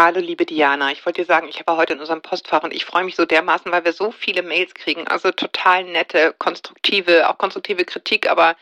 [0.00, 0.92] Hallo, liebe Diana.
[0.92, 3.24] Ich wollte dir sagen, ich habe heute in unserem Postfach und ich freue mich so
[3.24, 5.08] dermaßen, weil wir so viele Mails kriegen.
[5.08, 8.54] Also total nette, konstruktive, auch konstruktive Kritik, aber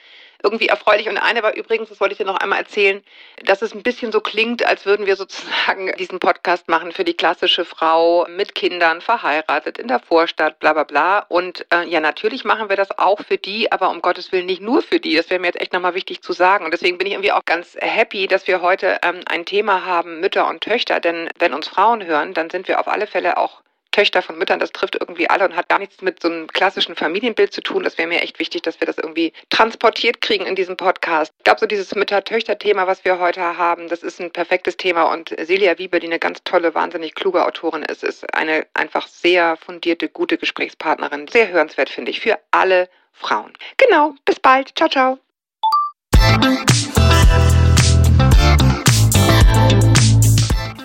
[0.47, 1.09] irgendwie erfreulich.
[1.09, 3.03] Und eine war übrigens, das wollte ich dir noch einmal erzählen,
[3.45, 7.15] dass es ein bisschen so klingt, als würden wir sozusagen diesen Podcast machen für die
[7.15, 11.19] klassische Frau mit Kindern, verheiratet, in der Vorstadt, bla bla bla.
[11.29, 14.63] Und äh, ja, natürlich machen wir das auch für die, aber um Gottes Willen nicht
[14.63, 15.17] nur für die.
[15.17, 16.65] Das wäre mir jetzt echt nochmal wichtig zu sagen.
[16.65, 20.21] Und deswegen bin ich irgendwie auch ganz happy, dass wir heute ähm, ein Thema haben,
[20.21, 21.01] Mütter und Töchter.
[21.01, 23.63] Denn wenn uns Frauen hören, dann sind wir auf alle Fälle auch
[23.97, 26.95] Töchter von Müttern, das trifft irgendwie alle und hat gar nichts mit so einem klassischen
[26.95, 27.83] Familienbild zu tun.
[27.83, 31.33] Das wäre mir echt wichtig, dass wir das irgendwie transportiert kriegen in diesem Podcast.
[31.39, 35.31] Ich glaube, so dieses Mütter-Töchter-Thema, was wir heute haben, das ist ein perfektes Thema und
[35.31, 40.11] Celia Wiebe, die eine ganz tolle, wahnsinnig kluge Autorin ist, ist eine einfach sehr fundierte,
[40.11, 41.27] gute Gesprächspartnerin.
[41.29, 43.55] Sehr hörenswert, finde ich, für alle Frauen.
[43.79, 44.77] Genau, bis bald.
[44.77, 45.19] Ciao, ciao.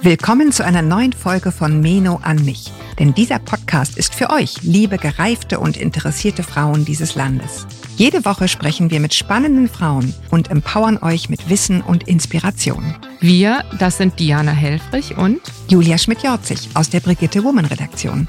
[0.04, 2.72] Willkommen zu einer neuen Folge von Meno an mich.
[2.98, 7.68] Denn dieser Podcast ist für euch, liebe gereifte und interessierte Frauen dieses Landes.
[7.98, 12.96] Jede Woche sprechen wir mit spannenden Frauen und empowern euch mit Wissen und Inspiration.
[13.20, 18.28] Wir, das sind Diana Helfrich und Julia Schmidt-Jorzig aus der Brigitte Woman Redaktion.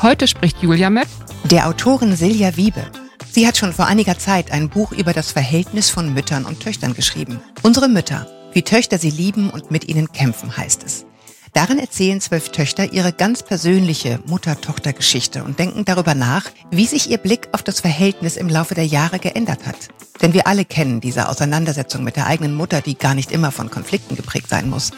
[0.00, 1.08] Heute spricht Julia mit
[1.44, 2.86] der Autorin Silja Wiebe.
[3.30, 6.94] Sie hat schon vor einiger Zeit ein Buch über das Verhältnis von Müttern und Töchtern
[6.94, 7.40] geschrieben.
[7.62, 11.04] Unsere Mütter, wie Töchter sie lieben und mit ihnen kämpfen, heißt es.
[11.52, 17.18] Darin erzählen zwölf Töchter ihre ganz persönliche Mutter-Tochter-Geschichte und denken darüber nach, wie sich ihr
[17.18, 19.88] Blick auf das Verhältnis im Laufe der Jahre geändert hat.
[20.22, 23.68] Denn wir alle kennen diese Auseinandersetzung mit der eigenen Mutter, die gar nicht immer von
[23.68, 24.92] Konflikten geprägt sein muss,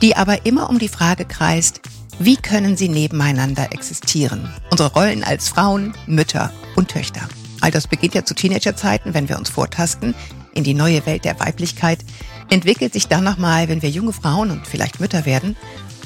[0.00, 1.80] die aber immer um die Frage kreist,
[2.20, 4.48] wie können sie nebeneinander existieren?
[4.70, 7.22] Unsere Rollen als Frauen, Mütter und Töchter.
[7.60, 10.14] All das beginnt ja zu Teenagerzeiten, wenn wir uns vortasten
[10.54, 11.98] in die neue Welt der Weiblichkeit,
[12.50, 15.56] entwickelt sich dann nochmal, wenn wir junge Frauen und vielleicht Mütter werden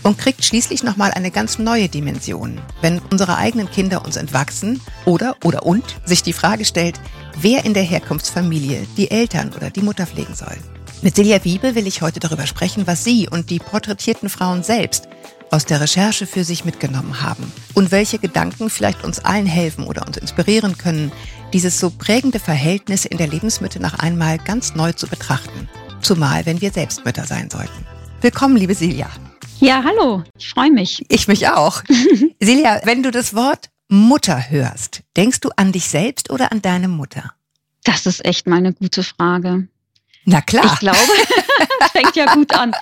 [0.02, 5.36] und kriegt schließlich nochmal eine ganz neue Dimension, wenn unsere eigenen Kinder uns entwachsen oder
[5.44, 7.00] oder und sich die Frage stellt,
[7.40, 10.56] wer in der Herkunftsfamilie die Eltern oder die Mutter pflegen soll.
[11.02, 15.08] Mit Silja Wiebe will ich heute darüber sprechen, was sie und die porträtierten Frauen selbst
[15.50, 20.06] aus der Recherche für sich mitgenommen haben und welche Gedanken vielleicht uns allen helfen oder
[20.06, 21.12] uns inspirieren können,
[21.52, 25.68] dieses so prägende Verhältnis in der Lebensmitte nach einmal ganz neu zu betrachten,
[26.00, 27.86] zumal wenn wir selbst Mütter sein sollten.
[28.22, 29.10] Willkommen, liebe Silja.
[29.62, 31.04] Ja, hallo, ich freue mich.
[31.08, 31.84] Ich mich auch.
[32.40, 36.88] Silja, wenn du das Wort Mutter hörst, denkst du an dich selbst oder an deine
[36.88, 37.32] Mutter?
[37.84, 39.68] Das ist echt mal eine gute Frage.
[40.24, 40.64] Na klar.
[40.64, 40.98] Ich glaube,
[41.92, 42.72] fängt ja gut an.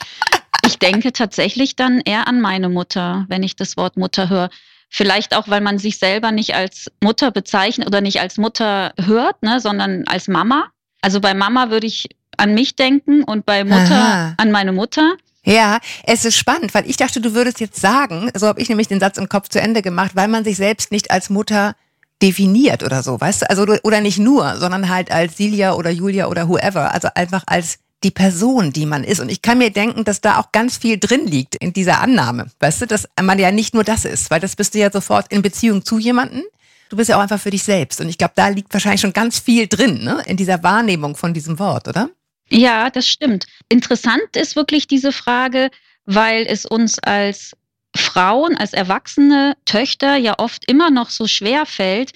[0.64, 4.48] Ich denke tatsächlich dann eher an meine Mutter, wenn ich das Wort Mutter höre.
[4.88, 9.42] Vielleicht auch, weil man sich selber nicht als Mutter bezeichnet oder nicht als Mutter hört,
[9.42, 10.68] ne, sondern als Mama.
[11.02, 12.08] Also bei Mama würde ich
[12.38, 14.34] an mich denken und bei Mutter Aha.
[14.38, 15.16] an meine Mutter.
[15.44, 18.88] Ja, es ist spannend, weil ich dachte, du würdest jetzt sagen, so habe ich nämlich
[18.88, 21.74] den Satz im Kopf zu Ende gemacht, weil man sich selbst nicht als Mutter
[22.20, 23.50] definiert oder so, weißt du?
[23.50, 27.78] Also oder nicht nur, sondern halt als Silja oder Julia oder whoever, also einfach als
[28.02, 29.20] die Person, die man ist.
[29.20, 32.46] Und ich kann mir denken, dass da auch ganz viel drin liegt in dieser Annahme,
[32.60, 35.32] weißt du, dass man ja nicht nur das ist, weil das bist du ja sofort
[35.32, 36.42] in Beziehung zu jemanden.
[36.90, 38.00] Du bist ja auch einfach für dich selbst.
[38.00, 40.22] Und ich glaube, da liegt wahrscheinlich schon ganz viel drin, ne?
[40.26, 42.10] in dieser Wahrnehmung von diesem Wort, oder?
[42.50, 43.46] Ja, das stimmt.
[43.68, 45.70] Interessant ist wirklich diese Frage,
[46.04, 47.52] weil es uns als
[47.96, 52.12] Frauen, als erwachsene Töchter ja oft immer noch so schwer fällt,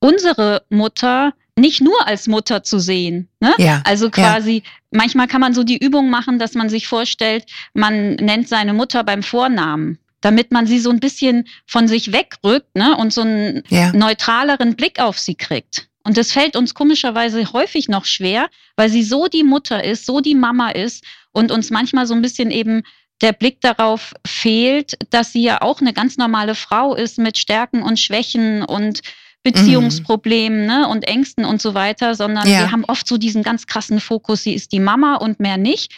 [0.00, 3.28] unsere Mutter nicht nur als Mutter zu sehen.
[3.40, 3.54] Ne?
[3.58, 4.70] Ja, also quasi, ja.
[4.90, 9.04] manchmal kann man so die Übung machen, dass man sich vorstellt, man nennt seine Mutter
[9.04, 13.62] beim Vornamen damit man sie so ein bisschen von sich wegrückt ne, und so einen
[13.68, 13.92] ja.
[13.92, 15.88] neutraleren Blick auf sie kriegt.
[16.04, 20.20] Und das fällt uns komischerweise häufig noch schwer, weil sie so die Mutter ist, so
[20.20, 22.82] die Mama ist und uns manchmal so ein bisschen eben
[23.20, 27.82] der Blick darauf fehlt, dass sie ja auch eine ganz normale Frau ist mit Stärken
[27.82, 29.00] und Schwächen und
[29.42, 30.66] Beziehungsproblemen mhm.
[30.66, 32.60] ne, und Ängsten und so weiter, sondern ja.
[32.60, 35.92] wir haben oft so diesen ganz krassen Fokus, sie ist die Mama und mehr nicht.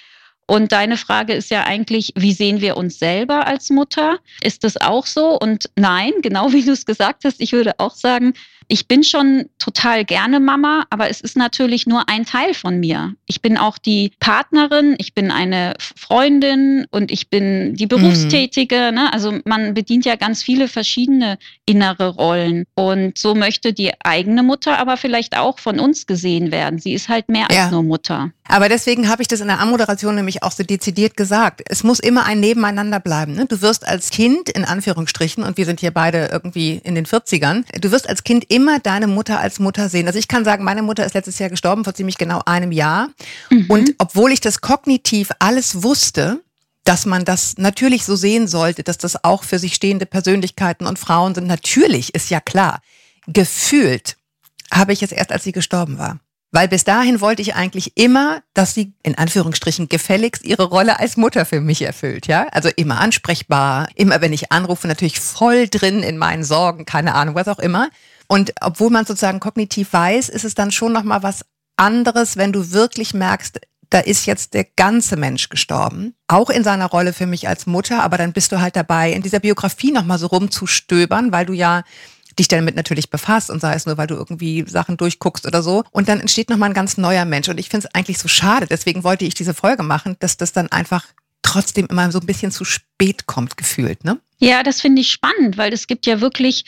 [0.49, 4.19] Und deine Frage ist ja eigentlich, wie sehen wir uns selber als Mutter?
[4.43, 5.39] Ist das auch so?
[5.39, 8.35] Und nein, genau wie du es gesagt hast, ich würde auch sagen,
[8.69, 13.15] ich bin schon total gerne Mama, aber es ist natürlich nur ein Teil von mir.
[13.27, 18.89] Ich bin auch die Partnerin, ich bin eine Freundin und ich bin die Berufstätige.
[18.91, 18.95] Mhm.
[18.97, 19.13] Ne?
[19.13, 22.65] Also man bedient ja ganz viele verschiedene innere Rollen.
[22.75, 26.79] Und so möchte die eigene Mutter aber vielleicht auch von uns gesehen werden.
[26.79, 27.71] Sie ist halt mehr als ja.
[27.71, 28.31] nur Mutter.
[28.49, 31.63] Aber deswegen habe ich das in der Anmoderation nämlich auch so dezidiert gesagt.
[31.67, 33.35] Es muss immer ein Nebeneinander bleiben.
[33.35, 33.47] Ne?
[33.47, 37.65] Du wirst als Kind, in Anführungsstrichen, und wir sind hier beide irgendwie in den 40ern,
[37.81, 40.07] du wirst als Kind immer deine Mutter als Mutter sehen.
[40.07, 43.11] Also ich kann sagen, meine Mutter ist letztes Jahr gestorben, vor ziemlich genau einem Jahr.
[43.51, 43.67] Mhm.
[43.69, 46.41] Und obwohl ich das kognitiv alles wusste,
[46.85, 50.99] dass man das natürlich so sehen sollte, dass das auch für sich stehende Persönlichkeiten und
[50.99, 51.47] Frauen sind.
[51.47, 52.81] Natürlich ist ja klar.
[53.27, 54.17] Gefühlt
[54.73, 56.19] habe ich es erst, als sie gestorben war.
[56.53, 61.19] Weil bis dahin wollte ich eigentlich immer, dass sie in Anführungsstrichen gefälligst ihre Rolle als
[61.19, 62.47] Mutter für mich erfüllt, ja?
[62.53, 67.35] Also immer ansprechbar, immer wenn ich anrufe, natürlich voll drin in meinen Sorgen, keine Ahnung,
[67.35, 67.91] was auch immer.
[68.29, 71.45] Und obwohl man sozusagen kognitiv weiß, ist es dann schon noch mal was
[71.77, 76.87] anderes, wenn du wirklich merkst, da ist jetzt der ganze Mensch gestorben, auch in seiner
[76.87, 80.19] Rolle für mich als Mutter, aber dann bist du halt dabei, in dieser Biografie nochmal
[80.19, 81.85] so rumzustöbern, weil du ja
[82.39, 85.85] dich damit natürlich befasst und sei es nur, weil du irgendwie Sachen durchguckst oder so.
[85.91, 87.49] Und dann entsteht nochmal ein ganz neuer Mensch.
[87.49, 90.53] Und ich finde es eigentlich so schade, deswegen wollte ich diese Folge machen, dass das
[90.53, 91.07] dann einfach
[91.43, 94.21] trotzdem immer so ein bisschen zu spät kommt, gefühlt, ne?
[94.39, 96.67] Ja, das finde ich spannend, weil es gibt ja wirklich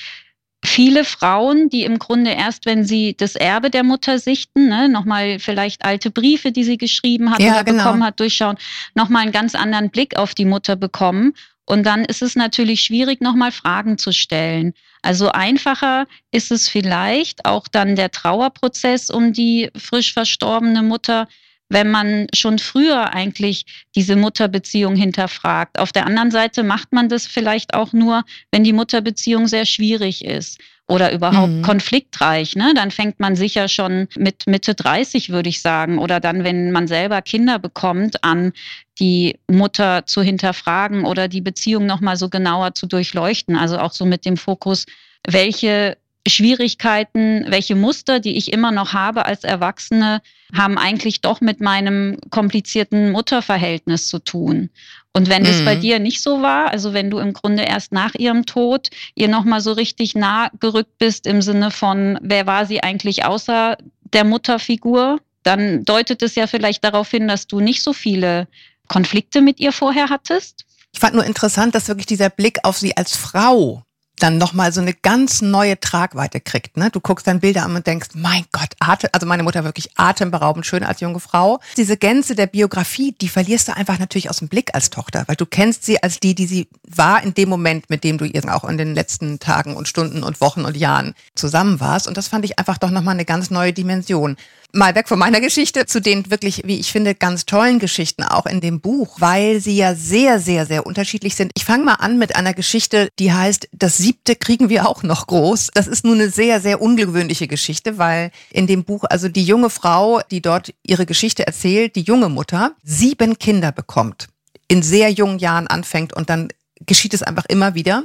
[0.65, 5.39] viele Frauen, die im Grunde erst, wenn sie das Erbe der Mutter sichten, ne, nochmal
[5.39, 7.85] vielleicht alte Briefe, die sie geschrieben hat ja, oder genau.
[7.85, 8.57] bekommen hat, durchschauen,
[8.95, 11.35] nochmal einen ganz anderen Blick auf die Mutter bekommen.
[11.65, 14.73] Und dann ist es natürlich schwierig, nochmal Fragen zu stellen.
[15.03, 21.29] Also einfacher ist es vielleicht auch dann der Trauerprozess um die frisch verstorbene Mutter,
[21.69, 25.79] wenn man schon früher eigentlich diese Mutterbeziehung hinterfragt.
[25.79, 30.25] Auf der anderen Seite macht man das vielleicht auch nur, wenn die Mutterbeziehung sehr schwierig
[30.25, 31.63] ist oder überhaupt mhm.
[31.63, 32.57] konfliktreich.
[32.57, 32.73] Ne?
[32.75, 36.89] Dann fängt man sicher schon mit Mitte 30, würde ich sagen, oder dann, wenn man
[36.89, 38.53] selber Kinder bekommt, an,
[38.99, 43.57] die Mutter zu hinterfragen oder die Beziehung nochmal so genauer zu durchleuchten.
[43.57, 44.87] Also auch so mit dem Fokus,
[45.27, 45.99] welche
[46.29, 50.23] Schwierigkeiten, welche Muster, die ich immer noch habe als Erwachsene,
[50.55, 54.71] haben eigentlich doch mit meinem komplizierten Mutterverhältnis zu tun.
[55.13, 55.49] Und wenn mhm.
[55.49, 55.81] es bei mhm.
[55.81, 59.61] dir nicht so war, also wenn du im Grunde erst nach ihrem Tod ihr nochmal
[59.61, 63.77] so richtig nah gerückt bist im Sinne von, wer war sie eigentlich außer
[64.13, 68.49] der Mutterfigur, dann deutet es ja vielleicht darauf hin, dass du nicht so viele
[68.87, 70.65] Konflikte mit ihr vorher hattest.
[70.93, 73.83] Ich fand nur interessant, dass wirklich dieser Blick auf sie als Frau
[74.19, 76.77] dann nochmal so eine ganz neue Tragweite kriegt.
[76.77, 76.91] Ne?
[76.91, 80.67] Du guckst dann Bilder an und denkst, mein Gott, Atem, also meine Mutter wirklich atemberaubend
[80.67, 81.61] schön als junge Frau.
[81.77, 85.37] Diese Gänze der Biografie, die verlierst du einfach natürlich aus dem Blick als Tochter, weil
[85.37, 88.39] du kennst sie als die, die sie war in dem Moment, mit dem du ihr
[88.55, 92.07] auch in den letzten Tagen und Stunden und Wochen und Jahren zusammen warst.
[92.09, 94.37] Und das fand ich einfach doch nochmal eine ganz neue Dimension
[94.73, 98.45] mal weg von meiner Geschichte zu den wirklich, wie ich finde, ganz tollen Geschichten auch
[98.45, 101.53] in dem Buch, weil sie ja sehr, sehr, sehr unterschiedlich sind.
[101.57, 105.27] Ich fange mal an mit einer Geschichte, die heißt, das siebte kriegen wir auch noch
[105.27, 105.71] groß.
[105.73, 109.71] Das ist nun eine sehr, sehr ungewöhnliche Geschichte, weil in dem Buch, also die junge
[109.71, 114.29] Frau, die dort ihre Geschichte erzählt, die junge Mutter, sieben Kinder bekommt,
[114.69, 116.49] in sehr jungen Jahren anfängt und dann
[116.81, 118.05] geschieht es einfach immer wieder.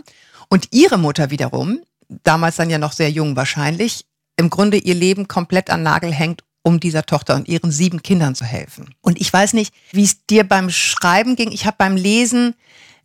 [0.50, 1.82] Und ihre Mutter wiederum,
[2.24, 4.06] damals dann ja noch sehr jung wahrscheinlich,
[4.38, 8.36] im Grunde ihr Leben komplett an Nagel hängt um dieser Tochter und ihren sieben Kindern
[8.36, 8.96] zu helfen.
[9.02, 11.52] Und ich weiß nicht, wie es dir beim Schreiben ging.
[11.52, 12.56] Ich habe beim Lesen,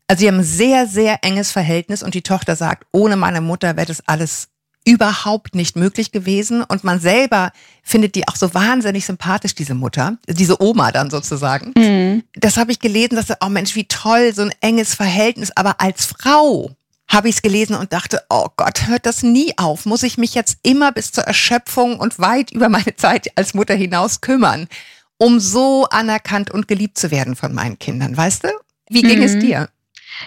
[0.06, 3.76] also sie haben ein sehr, sehr enges Verhältnis und die Tochter sagt, ohne meine Mutter
[3.76, 4.49] wäre das alles
[4.88, 6.62] überhaupt nicht möglich gewesen.
[6.62, 7.52] Und man selber
[7.82, 11.75] findet die auch so wahnsinnig sympathisch, diese Mutter, diese Oma dann sozusagen.
[11.76, 12.22] Mhm.
[12.34, 15.50] Das habe ich gelesen, dass, oh Mensch, wie toll, so ein enges Verhältnis.
[15.54, 16.70] Aber als Frau
[17.08, 19.87] habe ich es gelesen und dachte, oh Gott, hört das nie auf?
[19.87, 23.75] Muss ich mich jetzt immer bis zur Erschöpfung und weit über meine Zeit als Mutter
[23.75, 24.69] hinaus kümmern,
[25.16, 28.49] um so anerkannt und geliebt zu werden von meinen Kindern, weißt du?
[28.90, 29.25] Wie ging mhm.
[29.25, 29.69] es dir?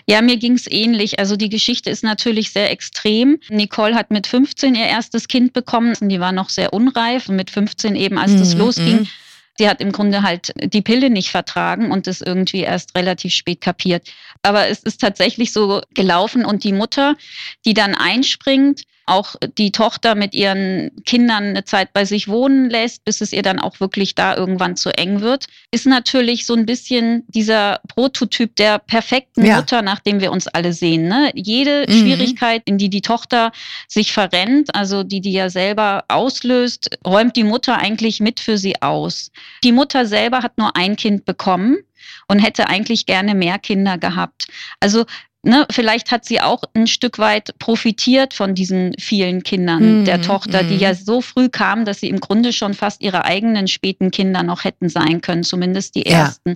[0.05, 1.19] Ja, mir ging es ähnlich.
[1.19, 3.39] Also die Geschichte ist natürlich sehr extrem.
[3.49, 5.95] Nicole hat mit 15 ihr erstes Kind bekommen.
[6.01, 8.59] Die war noch sehr unreif und mit 15 eben, als das mhm.
[8.59, 9.07] losging, mhm.
[9.57, 13.61] Sie hat im Grunde halt die Pille nicht vertragen und das irgendwie erst relativ spät
[13.61, 14.07] kapiert.
[14.41, 17.15] Aber es ist tatsächlich so gelaufen und die Mutter,
[17.65, 23.03] die dann einspringt, auch die Tochter mit ihren Kindern eine Zeit bei sich wohnen lässt,
[23.03, 26.65] bis es ihr dann auch wirklich da irgendwann zu eng wird, ist natürlich so ein
[26.65, 29.57] bisschen dieser Prototyp der perfekten ja.
[29.57, 31.07] Mutter, nach dem wir uns alle sehen.
[31.07, 31.31] Ne?
[31.35, 31.93] Jede mhm.
[31.93, 33.51] Schwierigkeit, in die die Tochter
[33.87, 38.81] sich verrennt, also die die ja selber auslöst, räumt die Mutter eigentlich mit für sie
[38.81, 39.31] aus.
[39.63, 41.77] Die Mutter selber hat nur ein Kind bekommen
[42.27, 44.47] und hätte eigentlich gerne mehr Kinder gehabt.
[44.79, 45.05] Also
[45.43, 50.21] ne, vielleicht hat sie auch ein Stück weit profitiert von diesen vielen Kindern mm, der
[50.21, 54.11] Tochter, die ja so früh kamen, dass sie im Grunde schon fast ihre eigenen späten
[54.11, 56.51] Kinder noch hätten sein können, zumindest die ersten.
[56.51, 56.55] Ja.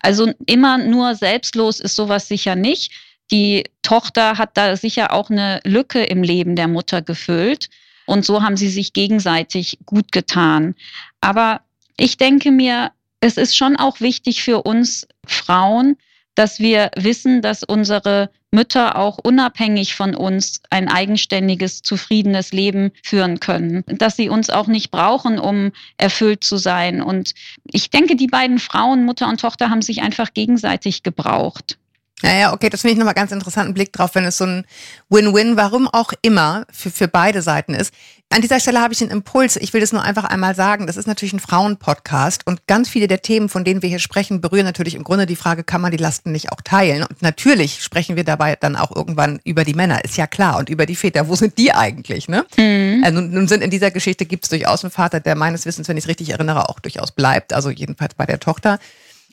[0.00, 2.92] Also immer nur selbstlos ist sowas sicher nicht.
[3.30, 7.70] Die Tochter hat da sicher auch eine Lücke im Leben der Mutter gefüllt.
[8.06, 10.74] Und so haben sie sich gegenseitig gut getan.
[11.22, 11.62] Aber
[11.96, 15.96] ich denke mir, es ist schon auch wichtig für uns Frauen,
[16.34, 23.40] dass wir wissen, dass unsere Mütter auch unabhängig von uns ein eigenständiges, zufriedenes Leben führen
[23.40, 27.02] können, dass sie uns auch nicht brauchen, um erfüllt zu sein.
[27.02, 31.78] Und ich denke, die beiden Frauen, Mutter und Tochter, haben sich einfach gegenseitig gebraucht.
[32.22, 34.64] Naja, okay, das finde ich nochmal ganz interessanten Blick drauf, wenn es so ein
[35.10, 37.92] Win-Win, warum auch immer, für, für beide Seiten ist.
[38.30, 39.56] An dieser Stelle habe ich einen Impuls.
[39.56, 40.86] Ich will das nur einfach einmal sagen.
[40.86, 44.40] Das ist natürlich ein Frauenpodcast und ganz viele der Themen, von denen wir hier sprechen,
[44.40, 47.02] berühren natürlich im Grunde die Frage, kann man die Lasten nicht auch teilen?
[47.02, 50.70] Und natürlich sprechen wir dabei dann auch irgendwann über die Männer, ist ja klar, und
[50.70, 51.28] über die Väter.
[51.28, 52.28] Wo sind die eigentlich?
[52.28, 52.46] Ne?
[52.56, 53.02] Mhm.
[53.04, 55.96] Also nun sind in dieser Geschichte gibt es durchaus einen Vater, der meines Wissens, wenn
[55.96, 57.52] ich es richtig erinnere, auch durchaus bleibt.
[57.52, 58.78] Also jedenfalls bei der Tochter.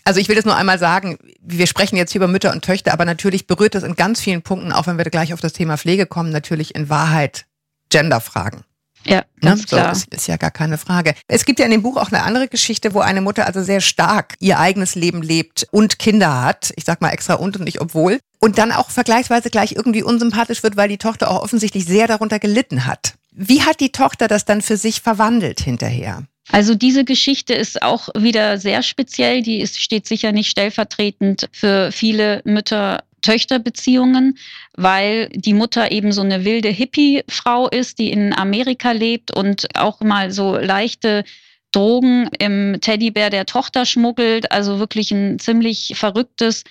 [0.03, 2.93] Also ich will das nur einmal sagen, wir sprechen jetzt hier über Mütter und Töchter,
[2.93, 5.77] aber natürlich berührt das in ganz vielen Punkten, auch wenn wir gleich auf das Thema
[5.77, 7.45] Pflege kommen, natürlich in Wahrheit
[7.89, 8.63] Genderfragen.
[9.03, 9.25] Ja, ne?
[9.41, 9.67] ganz ne?
[9.67, 9.91] so, klar.
[9.91, 11.15] Ist, ist ja gar keine Frage.
[11.27, 13.81] Es gibt ja in dem Buch auch eine andere Geschichte, wo eine Mutter also sehr
[13.81, 16.71] stark ihr eigenes Leben lebt und Kinder hat.
[16.75, 18.19] Ich sag mal extra und und nicht obwohl.
[18.39, 22.39] Und dann auch vergleichsweise gleich irgendwie unsympathisch wird, weil die Tochter auch offensichtlich sehr darunter
[22.39, 23.15] gelitten hat.
[23.31, 26.23] Wie hat die Tochter das dann für sich verwandelt hinterher?
[26.49, 29.41] Also diese Geschichte ist auch wieder sehr speziell.
[29.41, 34.37] Die ist, steht sicher nicht stellvertretend für viele Mütter Töchterbeziehungen,
[34.75, 40.01] weil die Mutter eben so eine wilde Hippie-Frau ist, die in Amerika lebt und auch
[40.01, 41.23] mal so leichte
[41.71, 46.63] Drogen im Teddybär der Tochter schmuggelt, also wirklich ein ziemlich verrücktes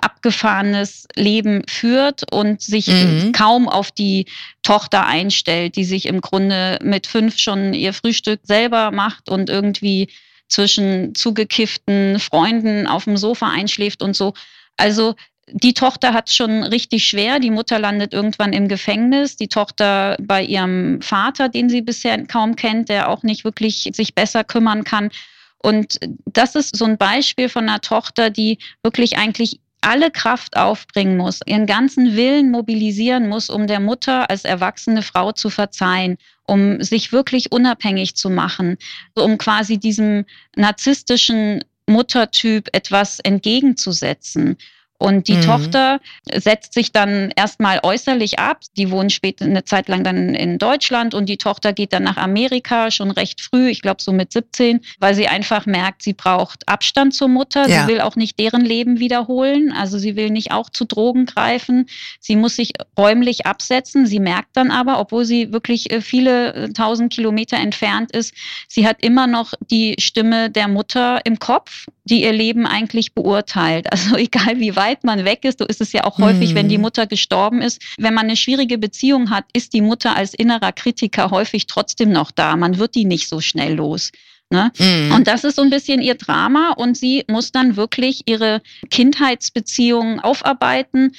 [0.00, 3.32] abgefahrenes Leben führt und sich mhm.
[3.32, 4.26] kaum auf die
[4.62, 10.08] Tochter einstellt, die sich im Grunde mit fünf schon ihr Frühstück selber macht und irgendwie
[10.48, 14.34] zwischen zugekifften Freunden auf dem Sofa einschläft und so.
[14.76, 15.14] Also
[15.50, 17.38] die Tochter hat schon richtig schwer.
[17.38, 19.36] Die Mutter landet irgendwann im Gefängnis.
[19.36, 24.14] Die Tochter bei ihrem Vater, den sie bisher kaum kennt, der auch nicht wirklich sich
[24.14, 25.10] besser kümmern kann.
[25.58, 31.16] Und das ist so ein Beispiel von einer Tochter, die wirklich eigentlich alle Kraft aufbringen
[31.16, 36.82] muss, ihren ganzen Willen mobilisieren muss, um der Mutter als erwachsene Frau zu verzeihen, um
[36.82, 38.78] sich wirklich unabhängig zu machen,
[39.14, 40.24] um quasi diesem
[40.56, 44.56] narzisstischen Muttertyp etwas entgegenzusetzen.
[44.98, 45.42] Und die mhm.
[45.42, 46.00] Tochter
[46.32, 48.60] setzt sich dann erstmal äußerlich ab.
[48.76, 52.16] Die wohnen später eine Zeit lang dann in Deutschland und die Tochter geht dann nach
[52.16, 56.68] Amerika schon recht früh, ich glaube so mit 17, weil sie einfach merkt, sie braucht
[56.68, 57.68] Abstand zur Mutter.
[57.68, 57.82] Ja.
[57.82, 59.72] Sie will auch nicht deren Leben wiederholen.
[59.72, 61.86] Also sie will nicht auch zu Drogen greifen.
[62.20, 64.06] Sie muss sich räumlich absetzen.
[64.06, 68.32] Sie merkt dann aber, obwohl sie wirklich äh, viele äh, tausend Kilometer entfernt ist,
[68.68, 73.90] sie hat immer noch die Stimme der Mutter im Kopf die ihr Leben eigentlich beurteilt.
[73.90, 76.54] Also egal wie weit man weg ist, so ist es ja auch häufig, mhm.
[76.54, 76.82] wenn die mhm.
[76.82, 77.82] Mutter gestorben ist.
[77.98, 82.30] Wenn man eine schwierige Beziehung hat, ist die Mutter als innerer Kritiker häufig trotzdem noch
[82.30, 82.56] da.
[82.56, 84.12] Man wird die nicht so schnell los.
[84.50, 84.70] Ne?
[84.78, 85.12] Mhm.
[85.12, 90.20] Und das ist so ein bisschen ihr Drama und sie muss dann wirklich ihre Kindheitsbeziehungen
[90.20, 91.12] aufarbeiten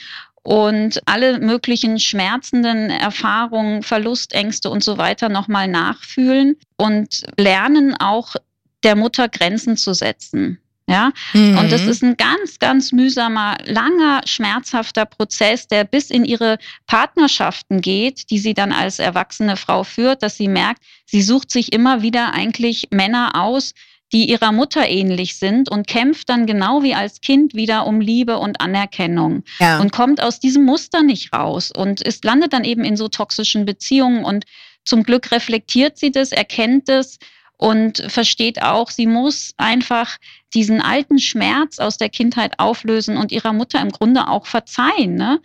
[0.43, 8.35] und alle möglichen schmerzenden Erfahrungen, Verlustängste und so weiter nochmal nachfühlen und lernen auch
[8.83, 10.59] der Mutter Grenzen zu setzen.
[10.87, 11.57] Ja, mhm.
[11.57, 17.81] und das ist ein ganz, ganz mühsamer, langer, schmerzhafter Prozess, der bis in ihre Partnerschaften
[17.81, 22.03] geht, die sie dann als erwachsene Frau führt, dass sie merkt, sie sucht sich immer
[22.03, 23.73] wieder eigentlich Männer aus,
[24.13, 28.37] die ihrer Mutter ähnlich sind und kämpft dann genau wie als Kind wieder um Liebe
[28.37, 29.79] und Anerkennung ja.
[29.79, 33.65] und kommt aus diesem Muster nicht raus und ist, landet dann eben in so toxischen
[33.65, 34.45] Beziehungen und
[34.83, 37.17] zum Glück reflektiert sie das, erkennt es
[37.57, 40.17] und versteht auch, sie muss einfach
[40.53, 45.15] diesen alten Schmerz aus der Kindheit auflösen und ihrer Mutter im Grunde auch verzeihen.
[45.15, 45.39] Ne?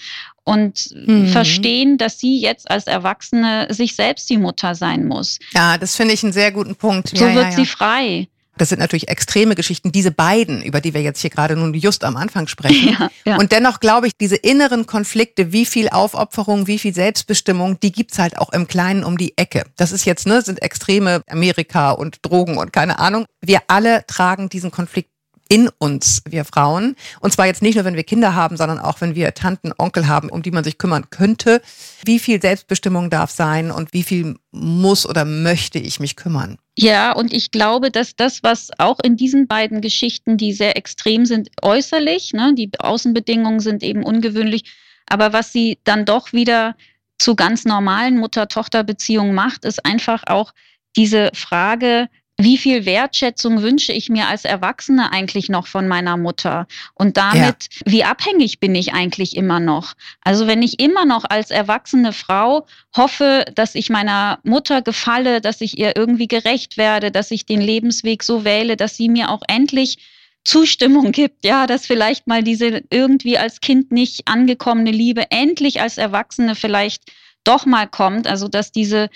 [0.44, 1.28] Und mhm.
[1.28, 5.38] verstehen, dass sie jetzt als Erwachsene sich selbst die Mutter sein muss.
[5.52, 7.08] Ja, das finde ich einen sehr guten Punkt.
[7.08, 7.56] So ja, wird ja, ja.
[7.56, 8.28] sie frei.
[8.60, 12.04] Das sind natürlich extreme Geschichten, diese beiden, über die wir jetzt hier gerade nun just
[12.04, 12.90] am Anfang sprechen.
[13.00, 13.36] Ja, ja.
[13.36, 18.18] Und dennoch glaube ich, diese inneren Konflikte, wie viel Aufopferung, wie viel Selbstbestimmung, die gibt's
[18.18, 19.64] halt auch im Kleinen um die Ecke.
[19.76, 23.26] Das ist jetzt, ne, sind extreme Amerika und Drogen und keine Ahnung.
[23.40, 25.09] Wir alle tragen diesen Konflikt
[25.50, 26.94] in uns, wir Frauen.
[27.18, 30.06] Und zwar jetzt nicht nur, wenn wir Kinder haben, sondern auch, wenn wir Tanten, Onkel
[30.06, 31.60] haben, um die man sich kümmern könnte.
[32.04, 36.56] Wie viel Selbstbestimmung darf sein und wie viel muss oder möchte ich mich kümmern?
[36.78, 41.26] Ja, und ich glaube, dass das, was auch in diesen beiden Geschichten, die sehr extrem
[41.26, 44.62] sind, äußerlich, ne, die Außenbedingungen sind eben ungewöhnlich,
[45.06, 46.76] aber was sie dann doch wieder
[47.18, 50.52] zu ganz normalen Mutter-Tochter-Beziehungen macht, ist einfach auch
[50.96, 52.08] diese Frage,
[52.42, 56.66] wie viel Wertschätzung wünsche ich mir als Erwachsene eigentlich noch von meiner Mutter?
[56.94, 57.80] Und damit, ja.
[57.84, 59.92] wie abhängig bin ich eigentlich immer noch?
[60.22, 62.66] Also wenn ich immer noch als erwachsene Frau
[62.96, 67.60] hoffe, dass ich meiner Mutter gefalle, dass ich ihr irgendwie gerecht werde, dass ich den
[67.60, 69.98] Lebensweg so wähle, dass sie mir auch endlich
[70.44, 75.98] Zustimmung gibt, ja, dass vielleicht mal diese irgendwie als Kind nicht angekommene Liebe endlich als
[75.98, 77.02] Erwachsene vielleicht
[77.44, 79.08] doch mal kommt, also dass diese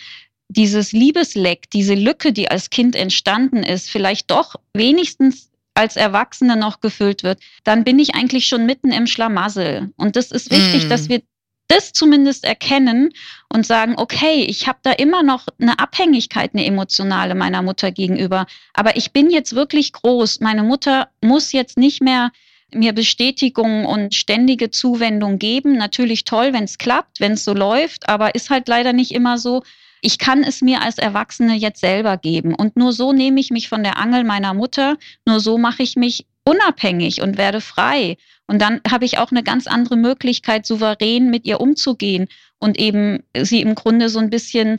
[0.49, 6.81] dieses Liebesleck, diese Lücke, die als Kind entstanden ist, vielleicht doch wenigstens als Erwachsene noch
[6.81, 9.93] gefüllt wird, dann bin ich eigentlich schon mitten im Schlamassel.
[9.97, 10.89] Und das ist wichtig, mm.
[10.89, 11.23] dass wir
[11.69, 13.11] das zumindest erkennen
[13.49, 18.47] und sagen, okay, ich habe da immer noch eine Abhängigkeit, eine emotionale meiner Mutter gegenüber,
[18.75, 20.41] aber ich bin jetzt wirklich groß.
[20.41, 22.31] Meine Mutter muss jetzt nicht mehr
[22.73, 25.77] mir Bestätigung und ständige Zuwendung geben.
[25.77, 29.39] Natürlich toll, wenn es klappt, wenn es so läuft, aber ist halt leider nicht immer
[29.39, 29.63] so.
[30.05, 32.55] Ich kann es mir als Erwachsene jetzt selber geben.
[32.55, 34.97] Und nur so nehme ich mich von der Angel meiner Mutter,
[35.27, 38.19] nur so mache ich mich unabhängig und werde frei.
[38.47, 43.23] Und dann habe ich auch eine ganz andere Möglichkeit, souverän mit ihr umzugehen und eben
[43.37, 44.79] sie im Grunde so ein bisschen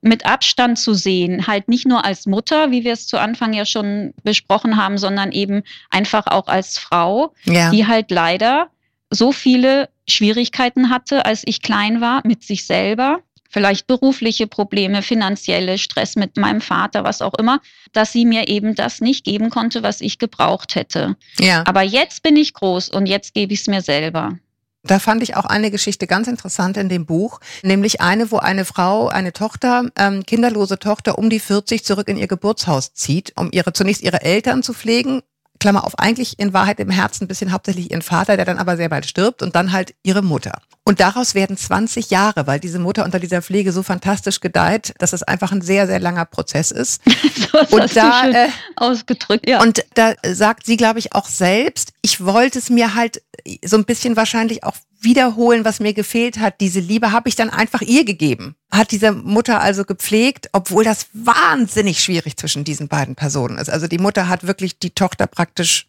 [0.00, 3.64] mit Abstand zu sehen, halt nicht nur als Mutter, wie wir es zu Anfang ja
[3.64, 7.70] schon besprochen haben, sondern eben einfach auch als Frau, ja.
[7.70, 8.68] die halt leider
[9.10, 13.20] so viele Schwierigkeiten hatte, als ich klein war, mit sich selber
[13.54, 17.60] vielleicht berufliche Probleme, finanzielle Stress mit meinem Vater, was auch immer,
[17.92, 21.14] dass sie mir eben das nicht geben konnte, was ich gebraucht hätte.
[21.38, 21.62] Ja.
[21.64, 24.36] Aber jetzt bin ich groß und jetzt gebe ich es mir selber.
[24.82, 28.64] Da fand ich auch eine Geschichte ganz interessant in dem Buch, nämlich eine, wo eine
[28.64, 33.50] Frau, eine Tochter, ähm, kinderlose Tochter um die 40 zurück in ihr Geburtshaus zieht, um
[33.52, 35.22] ihre zunächst ihre Eltern zu pflegen,
[35.64, 38.76] Klammer auf, eigentlich in Wahrheit im Herzen ein bisschen hauptsächlich ihren Vater, der dann aber
[38.76, 40.60] sehr bald stirbt und dann halt ihre Mutter.
[40.84, 45.14] Und daraus werden 20 Jahre, weil diese Mutter unter dieser Pflege so fantastisch gedeiht, dass
[45.14, 47.00] es einfach ein sehr, sehr langer Prozess ist.
[47.50, 49.62] so und da äh, ausgedrückt, ja.
[49.62, 53.22] Und da sagt sie, glaube ich, auch selbst, ich wollte es mir halt
[53.64, 56.60] so ein bisschen wahrscheinlich auch wiederholen, was mir gefehlt hat.
[56.60, 58.56] Diese Liebe habe ich dann einfach ihr gegeben.
[58.70, 63.70] Hat diese Mutter also gepflegt, obwohl das wahnsinnig schwierig zwischen diesen beiden Personen ist.
[63.70, 65.86] Also die Mutter hat wirklich die Tochter praktisch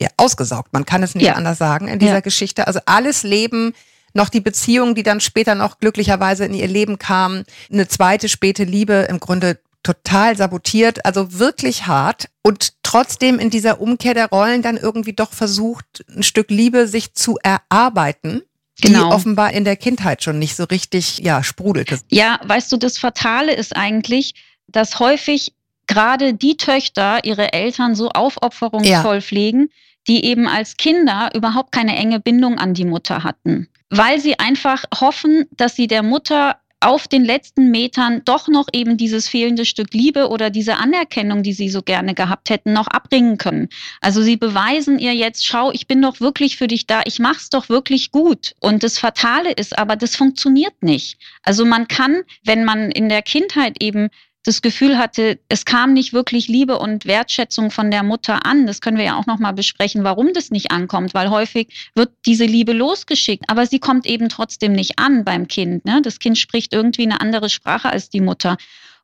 [0.00, 0.72] ja, ausgesaugt.
[0.72, 1.34] Man kann es nicht ja.
[1.34, 2.20] anders sagen in dieser ja.
[2.20, 2.66] Geschichte.
[2.66, 3.72] Also alles Leben,
[4.14, 8.64] noch die Beziehung, die dann später noch glücklicherweise in ihr Leben kam, eine zweite späte
[8.64, 14.60] Liebe im Grunde total sabotiert, also wirklich hart und trotzdem in dieser Umkehr der Rollen
[14.60, 18.42] dann irgendwie doch versucht, ein Stück Liebe sich zu erarbeiten
[18.80, 19.08] genau.
[19.08, 21.98] die offenbar in der Kindheit schon nicht so richtig ja, sprudelte.
[22.08, 24.34] Ja, weißt du, das Fatale ist eigentlich,
[24.66, 25.52] dass häufig
[25.86, 29.20] gerade die Töchter ihre Eltern so aufopferungsvoll ja.
[29.20, 29.70] pflegen,
[30.06, 34.84] die eben als Kinder überhaupt keine enge Bindung an die Mutter hatten, weil sie einfach
[34.94, 39.92] hoffen, dass sie der Mutter auf den letzten Metern doch noch eben dieses fehlende Stück
[39.92, 43.68] Liebe oder diese Anerkennung, die sie so gerne gehabt hätten, noch abbringen können.
[44.00, 47.50] Also sie beweisen ihr jetzt, schau, ich bin doch wirklich für dich da, ich mach's
[47.50, 48.54] doch wirklich gut.
[48.60, 51.18] Und das Fatale ist aber, das funktioniert nicht.
[51.42, 54.08] Also man kann, wenn man in der Kindheit eben
[54.44, 58.66] das Gefühl hatte, es kam nicht wirklich Liebe und Wertschätzung von der Mutter an.
[58.66, 62.12] Das können wir ja auch noch mal besprechen, warum das nicht ankommt, weil häufig wird
[62.24, 65.84] diese Liebe losgeschickt, aber sie kommt eben trotzdem nicht an beim Kind.
[65.84, 66.00] Ne?
[66.02, 68.56] Das Kind spricht irgendwie eine andere Sprache als die Mutter.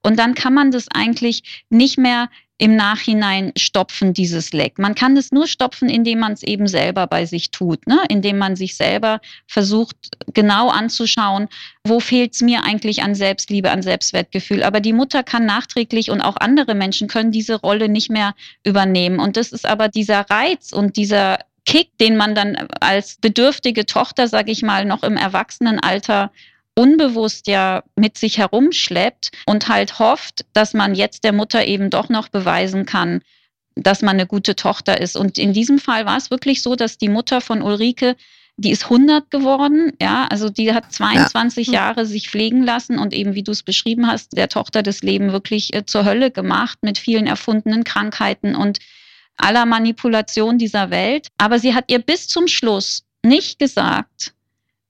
[0.03, 4.79] Und dann kann man das eigentlich nicht mehr im Nachhinein stopfen, dieses Leck.
[4.79, 7.99] Man kann es nur stopfen, indem man es eben selber bei sich tut, ne?
[8.09, 9.97] indem man sich selber versucht,
[10.33, 11.49] genau anzuschauen,
[11.85, 14.62] wo fehlt es mir eigentlich an Selbstliebe, an Selbstwertgefühl.
[14.62, 19.19] Aber die Mutter kann nachträglich und auch andere Menschen können diese Rolle nicht mehr übernehmen.
[19.19, 24.29] Und das ist aber dieser Reiz und dieser Kick, den man dann als bedürftige Tochter,
[24.29, 26.31] sage ich mal, noch im Erwachsenenalter
[26.75, 32.09] unbewusst ja mit sich herumschleppt und halt hofft, dass man jetzt der Mutter eben doch
[32.09, 33.23] noch beweisen kann,
[33.77, 35.17] dass man eine gute Tochter ist.
[35.17, 38.17] Und in diesem Fall war es wirklich so, dass die Mutter von Ulrike,
[38.57, 41.73] die ist 100 geworden, ja, also die hat 22 ja.
[41.73, 45.33] Jahre sich pflegen lassen und eben, wie du es beschrieben hast, der Tochter das Leben
[45.33, 48.79] wirklich äh, zur Hölle gemacht mit vielen erfundenen Krankheiten und
[49.37, 51.29] aller Manipulation dieser Welt.
[51.39, 54.35] Aber sie hat ihr bis zum Schluss nicht gesagt,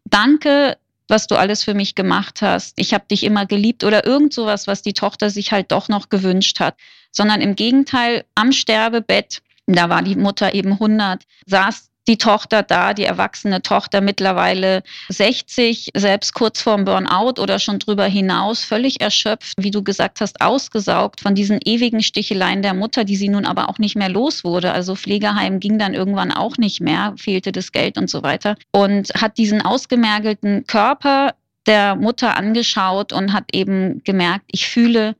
[0.05, 0.77] danke,
[1.09, 2.75] was du alles für mich gemacht hast.
[2.79, 6.09] Ich habe dich immer geliebt oder irgend sowas, was die Tochter sich halt doch noch
[6.09, 6.77] gewünscht hat,
[7.13, 12.93] sondern im Gegenteil am Sterbebett, da war die Mutter eben 100, saß die Tochter da,
[12.95, 19.55] die erwachsene Tochter mittlerweile 60, selbst kurz vorm Burnout oder schon drüber hinaus, völlig erschöpft,
[19.59, 23.69] wie du gesagt hast, ausgesaugt von diesen ewigen Sticheleien der Mutter, die sie nun aber
[23.69, 24.73] auch nicht mehr los wurde.
[24.73, 28.57] Also Pflegeheim ging dann irgendwann auch nicht mehr, fehlte das Geld und so weiter.
[28.73, 31.35] Und hat diesen ausgemergelten Körper
[31.67, 35.17] der Mutter angeschaut und hat eben gemerkt, ich fühle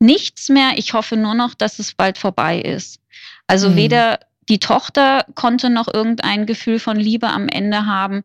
[0.00, 3.00] nichts mehr, ich hoffe nur noch, dass es bald vorbei ist.
[3.46, 3.76] Also mhm.
[3.76, 8.22] weder die Tochter konnte noch irgendein Gefühl von Liebe am Ende haben,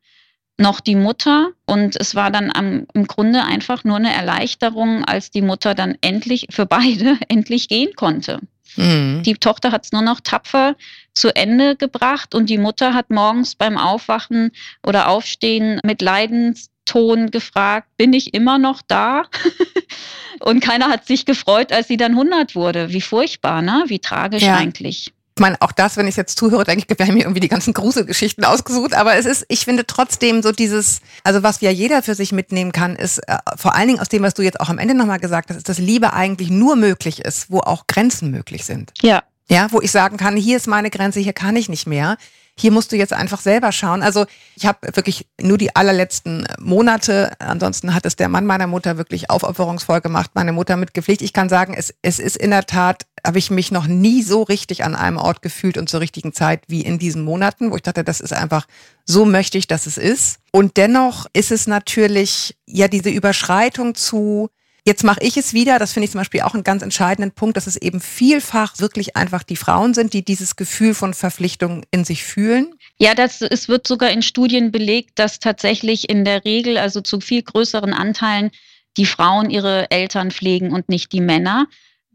[0.60, 1.52] noch die Mutter.
[1.66, 5.98] Und es war dann am, im Grunde einfach nur eine Erleichterung, als die Mutter dann
[6.02, 8.40] endlich für beide endlich gehen konnte.
[8.76, 9.24] Mhm.
[9.24, 10.76] Die Tochter hat es nur noch tapfer
[11.14, 14.52] zu Ende gebracht und die Mutter hat morgens beim Aufwachen
[14.86, 19.24] oder Aufstehen mit Leidenston gefragt, bin ich immer noch da?
[20.42, 22.94] und keiner hat sich gefreut, als sie dann 100 wurde.
[22.94, 23.86] Wie furchtbar, ne?
[23.88, 24.56] Wie tragisch ja.
[24.56, 25.14] eigentlich.
[25.40, 27.48] Ich meine, auch das, wenn ich jetzt zuhöre, denke ich, wir haben hier irgendwie die
[27.48, 28.94] ganzen Gruselgeschichten ausgesucht.
[28.94, 32.74] Aber es ist, ich finde trotzdem so dieses, also was ja jeder für sich mitnehmen
[32.74, 35.18] kann, ist äh, vor allen Dingen aus dem, was du jetzt auch am Ende nochmal
[35.18, 38.92] gesagt hast, ist, dass Liebe eigentlich nur möglich ist, wo auch Grenzen möglich sind.
[39.02, 39.24] Ja.
[39.50, 42.18] Ja, wo ich sagen kann, hier ist meine Grenze, hier kann ich nicht mehr
[42.60, 44.04] hier musst du jetzt einfach selber schauen.
[44.04, 48.98] Also ich habe wirklich nur die allerletzten Monate, ansonsten hat es der Mann meiner Mutter
[48.98, 51.22] wirklich aufopferungsvoll gemacht, meine Mutter mitgepflegt.
[51.22, 54.44] Ich kann sagen, es, es ist in der Tat, habe ich mich noch nie so
[54.44, 57.82] richtig an einem Ort gefühlt und zur richtigen Zeit wie in diesen Monaten, wo ich
[57.82, 58.66] dachte, das ist einfach,
[59.06, 60.40] so möchte ich, dass es ist.
[60.52, 64.50] Und dennoch ist es natürlich ja diese Überschreitung zu,
[64.86, 67.58] Jetzt mache ich es wieder, das finde ich zum Beispiel auch einen ganz entscheidenden Punkt,
[67.58, 72.06] dass es eben vielfach wirklich einfach die Frauen sind, die dieses Gefühl von Verpflichtung in
[72.06, 72.74] sich fühlen.
[72.98, 77.20] Ja, das, es wird sogar in Studien belegt, dass tatsächlich in der Regel, also zu
[77.20, 78.52] viel größeren Anteilen,
[78.98, 81.68] die Frauen ihre Eltern pflegen und nicht die Männer.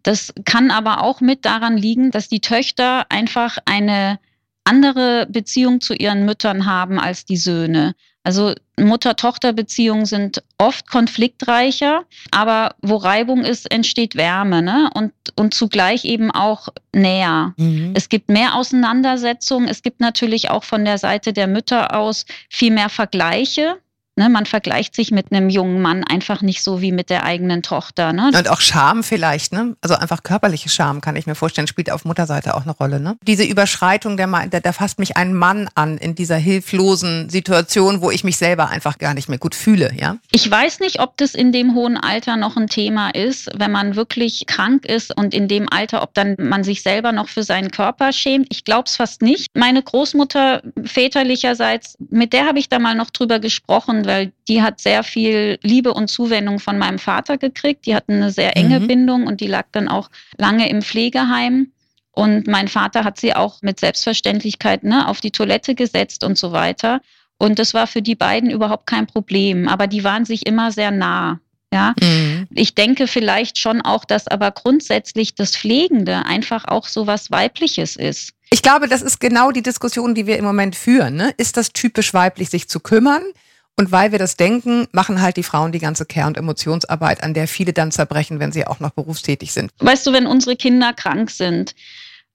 [0.03, 4.19] Das kann aber auch mit daran liegen, dass die Töchter einfach eine
[4.65, 7.95] andere Beziehung zu ihren Müttern haben als die Söhne.
[8.25, 14.91] Also Mutter-Tochter-Beziehungen sind oft konfliktreicher, aber wo Reibung ist, entsteht Wärme ne?
[14.95, 17.53] und, und zugleich eben auch näher.
[17.59, 17.93] Mhm.
[17.95, 19.69] Es gibt mehr Auseinandersetzungen.
[19.69, 23.77] Es gibt natürlich auch von der Seite der Mütter aus viel mehr Vergleiche.
[24.17, 27.65] Ne, man vergleicht sich mit einem jungen Mann einfach nicht so wie mit der eigenen
[27.65, 28.13] Tochter.
[28.13, 28.31] Ne?
[28.33, 29.75] Und auch Scham vielleicht, ne?
[29.81, 33.01] Also einfach körperliche Scham, kann ich mir vorstellen, spielt auf Mutterseite auch eine Rolle.
[33.01, 33.17] Ne?
[33.27, 38.13] Diese Überschreitung, der, der, der fasst mich ein Mann an in dieser hilflosen Situation, wo
[38.13, 39.93] ich mich selber einfach gar nicht mehr gut fühle.
[39.99, 40.19] Ja?
[40.31, 43.97] Ich weiß nicht, ob das in dem hohen Alter noch ein Thema ist, wenn man
[43.97, 47.73] wirklich krank ist und in dem Alter, ob dann man sich selber noch für seinen
[47.73, 48.47] Körper schämt.
[48.51, 49.49] Ich glaube es fast nicht.
[49.57, 54.81] Meine Großmutter väterlicherseits, mit der habe ich da mal noch drüber gesprochen weil die hat
[54.81, 57.87] sehr viel Liebe und Zuwendung von meinem Vater gekriegt.
[57.87, 58.87] Die hatten eine sehr enge mhm.
[58.87, 61.73] Bindung und die lag dann auch lange im Pflegeheim.
[62.13, 66.53] Und mein Vater hat sie auch mit Selbstverständlichkeit ne, auf die Toilette gesetzt und so
[66.53, 67.01] weiter.
[67.39, 69.69] Und das war für die beiden überhaupt kein Problem.
[69.69, 71.41] Aber die waren sich immer sehr nah.
[71.73, 72.47] Ja, mhm.
[72.55, 77.97] ich denke vielleicht schon auch, dass aber grundsätzlich das Pflegende einfach auch so was Weibliches
[77.97, 78.31] ist.
[78.51, 81.17] Ich glaube, das ist genau die Diskussion, die wir im Moment führen.
[81.17, 81.35] Ne?
[81.37, 83.23] Ist das typisch weiblich, sich zu kümmern?
[83.77, 87.35] Und weil wir das denken, machen halt die Frauen die ganze Care- und Emotionsarbeit, an
[87.35, 89.73] der viele dann zerbrechen, wenn sie auch noch berufstätig sind.
[89.79, 91.75] Weißt du, wenn unsere Kinder krank sind,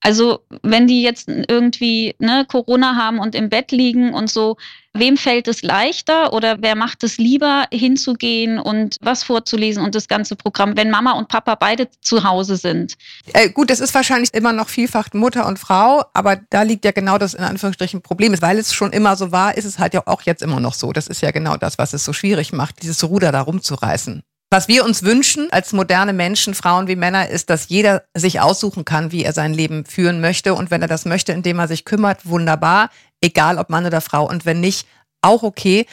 [0.02, 4.56] also wenn die jetzt irgendwie ne, Corona haben und im Bett liegen und so,
[4.94, 10.08] wem fällt es leichter oder wer macht es lieber, hinzugehen und was vorzulesen und das
[10.08, 12.96] ganze Programm, wenn Mama und Papa beide zu Hause sind?
[13.34, 16.92] Äh, gut, das ist wahrscheinlich immer noch vielfach Mutter und Frau, aber da liegt ja
[16.92, 18.30] genau das in Anführungsstrichen Problem.
[18.42, 20.94] Weil es schon immer so war, ist es halt ja auch jetzt immer noch so.
[20.94, 24.24] Das ist ja genau das, was es so schwierig macht, dieses Ruder da rumzureißen.
[24.52, 28.84] Was wir uns wünschen als moderne Menschen, Frauen wie Männer, ist, dass jeder sich aussuchen
[28.84, 30.56] kann, wie er sein Leben führen möchte.
[30.56, 32.90] Und wenn er das möchte, indem er sich kümmert, wunderbar,
[33.22, 34.28] egal ob Mann oder Frau.
[34.28, 34.88] Und wenn nicht,
[35.22, 35.86] auch okay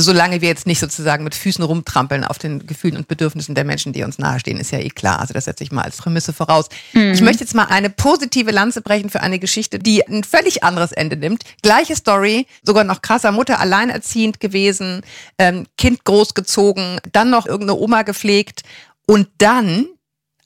[0.00, 3.92] solange wir jetzt nicht sozusagen mit Füßen rumtrampeln auf den Gefühlen und Bedürfnissen der Menschen,
[3.92, 5.20] die uns nahestehen, ist ja eh klar.
[5.20, 6.68] Also das setze ich mal als Prämisse voraus.
[6.94, 7.12] Mhm.
[7.12, 10.92] Ich möchte jetzt mal eine positive Lanze brechen für eine Geschichte, die ein völlig anderes
[10.92, 11.44] Ende nimmt.
[11.62, 15.02] Gleiche Story, sogar noch krasser, Mutter alleinerziehend gewesen,
[15.38, 18.62] ähm, Kind großgezogen, dann noch irgendeine Oma gepflegt
[19.06, 19.86] und dann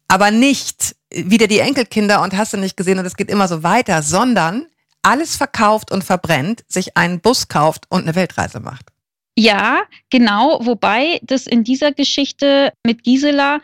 [0.09, 3.63] aber nicht wieder die Enkelkinder und hast du nicht gesehen und es geht immer so
[3.63, 4.67] weiter, sondern
[5.03, 8.87] alles verkauft und verbrennt, sich einen Bus kauft und eine Weltreise macht.
[9.39, 13.61] Ja, genau, wobei das in dieser Geschichte mit Gisela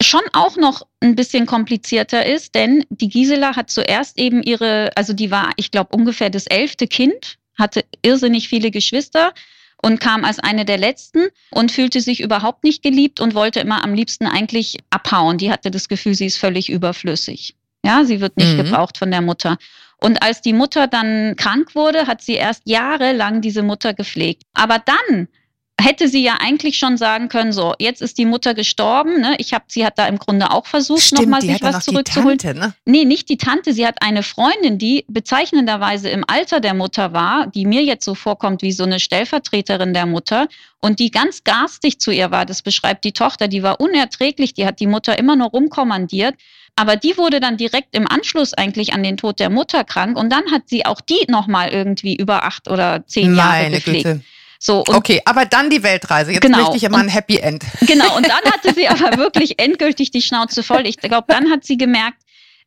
[0.00, 5.12] schon auch noch ein bisschen komplizierter ist, denn die Gisela hat zuerst eben ihre, also
[5.12, 9.32] die war, ich glaube, ungefähr das elfte Kind, hatte irrsinnig viele Geschwister
[9.82, 13.82] und kam als eine der letzten und fühlte sich überhaupt nicht geliebt und wollte immer
[13.84, 15.38] am liebsten eigentlich abhauen.
[15.38, 17.56] Die hatte das Gefühl, sie ist völlig überflüssig.
[17.84, 18.64] Ja, sie wird nicht mhm.
[18.64, 19.58] gebraucht von der Mutter.
[20.02, 24.42] Und als die Mutter dann krank wurde, hat sie erst jahrelang diese Mutter gepflegt.
[24.52, 25.28] Aber dann
[25.80, 29.34] hätte sie ja eigentlich schon sagen können, so, jetzt ist die Mutter gestorben, ne?
[29.38, 32.38] Ich habe, sie hat da im Grunde auch versucht, nochmal sich was zurückzuholen.
[32.38, 32.74] Tante, ne?
[32.84, 37.46] Nee, nicht die Tante, sie hat eine Freundin, die bezeichnenderweise im Alter der Mutter war,
[37.46, 40.46] die mir jetzt so vorkommt wie so eine Stellvertreterin der Mutter
[40.80, 42.46] und die ganz garstig zu ihr war.
[42.46, 46.34] Das beschreibt die Tochter, die war unerträglich, die hat die Mutter immer nur rumkommandiert.
[46.82, 50.30] Aber die wurde dann direkt im Anschluss eigentlich an den Tod der Mutter krank und
[50.30, 54.04] dann hat sie auch die nochmal irgendwie über acht oder zehn Jahre Meine gepflegt.
[54.04, 54.20] Güte.
[54.58, 56.32] So, okay, aber dann die Weltreise.
[56.32, 57.62] Jetzt genau, möchte ich immer ein Happy End.
[57.82, 60.84] Genau, und dann hatte sie aber wirklich endgültig die Schnauze voll.
[60.88, 62.18] Ich glaube, dann hat sie gemerkt,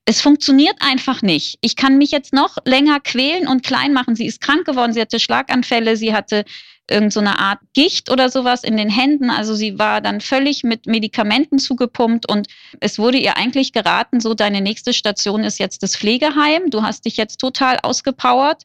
[0.05, 1.57] es funktioniert einfach nicht.
[1.59, 4.15] Ich kann mich jetzt noch länger quälen und klein machen.
[4.15, 6.45] Sie ist krank geworden, sie hatte Schlaganfälle, sie hatte
[6.89, 9.29] irgendeine so Art Gicht oder sowas in den Händen.
[9.29, 12.47] Also sie war dann völlig mit Medikamenten zugepumpt und
[12.79, 16.69] es wurde ihr eigentlich geraten, so deine nächste Station ist jetzt das Pflegeheim.
[16.69, 18.63] Du hast dich jetzt total ausgepowert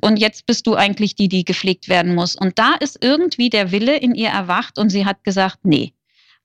[0.00, 2.36] und jetzt bist du eigentlich die, die gepflegt werden muss.
[2.36, 5.92] Und da ist irgendwie der Wille in ihr erwacht und sie hat gesagt, nee,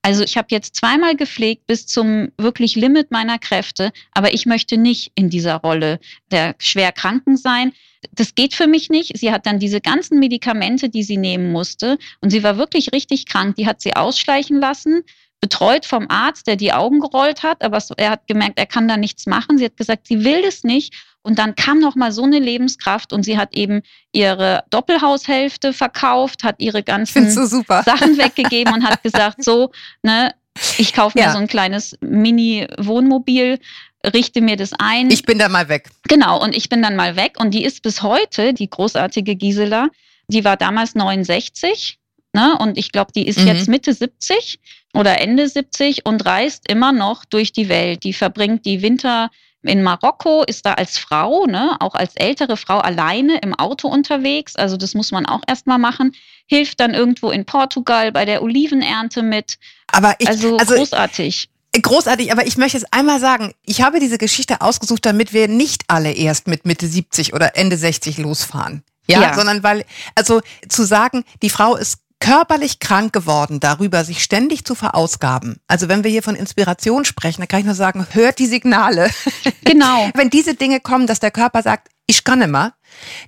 [0.02, 4.76] also ich habe jetzt zweimal gepflegt bis zum wirklich Limit meiner Kräfte, aber ich möchte
[4.76, 5.98] nicht in dieser Rolle
[6.30, 7.72] der Schwerkranken sein.
[8.12, 9.16] Das geht für mich nicht.
[9.18, 13.26] Sie hat dann diese ganzen Medikamente, die sie nehmen musste, und sie war wirklich richtig
[13.26, 13.56] krank.
[13.56, 15.02] Die hat sie ausschleichen lassen,
[15.40, 18.96] betreut vom Arzt, der die Augen gerollt hat, aber er hat gemerkt, er kann da
[18.96, 19.58] nichts machen.
[19.58, 23.12] Sie hat gesagt, sie will das nicht und dann kam noch mal so eine Lebenskraft
[23.12, 23.82] und sie hat eben
[24.12, 29.70] ihre Doppelhaushälfte verkauft, hat ihre ganzen so Sachen weggegeben und hat gesagt, so,
[30.02, 30.32] ne,
[30.78, 31.32] ich kaufe mir ja.
[31.32, 33.58] so ein kleines Mini-Wohnmobil,
[34.04, 35.10] richte mir das ein.
[35.10, 35.90] Ich bin dann mal weg.
[36.08, 37.34] Genau, und ich bin dann mal weg.
[37.38, 39.88] Und die ist bis heute, die großartige Gisela,
[40.28, 41.98] die war damals 69.
[42.32, 42.56] Ne?
[42.58, 43.46] Und ich glaube, die ist mhm.
[43.46, 44.60] jetzt Mitte 70
[44.94, 48.04] oder Ende 70 und reist immer noch durch die Welt.
[48.04, 49.30] Die verbringt die Winter
[49.62, 54.54] in Marokko ist da als Frau, ne, auch als ältere Frau alleine im Auto unterwegs.
[54.56, 56.14] Also das muss man auch erstmal machen.
[56.46, 59.58] Hilft dann irgendwo in Portugal bei der Olivenernte mit.
[59.92, 61.48] Aber ich, also, also großartig.
[61.82, 65.84] Großartig, aber ich möchte jetzt einmal sagen, ich habe diese Geschichte ausgesucht, damit wir nicht
[65.88, 68.82] alle erst mit Mitte 70 oder Ende 60 losfahren.
[69.06, 74.22] Ja, ja, sondern weil, also zu sagen, die Frau ist körperlich krank geworden, darüber sich
[74.22, 75.60] ständig zu verausgaben.
[75.66, 79.10] Also wenn wir hier von Inspiration sprechen, dann kann ich nur sagen, hört die Signale.
[79.64, 80.08] Genau.
[80.14, 82.72] wenn diese Dinge kommen, dass der Körper sagt, ich kann immer,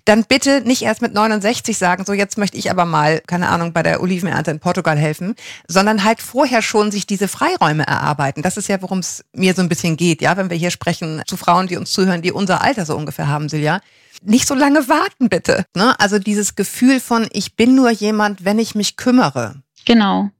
[0.06, 3.74] dann bitte nicht erst mit 69 sagen, so jetzt möchte ich aber mal, keine Ahnung,
[3.74, 5.34] bei der Olivenernte in Portugal helfen,
[5.68, 8.40] sondern halt vorher schon sich diese Freiräume erarbeiten.
[8.40, 11.22] Das ist ja, worum es mir so ein bisschen geht, ja, wenn wir hier sprechen
[11.26, 13.82] zu Frauen, die uns zuhören, die unser Alter so ungefähr haben, Silja
[14.22, 15.64] nicht so lange warten, bitte.
[15.74, 15.98] Ne?
[15.98, 19.62] Also dieses Gefühl von, ich bin nur jemand, wenn ich mich kümmere.
[19.86, 20.30] Genau.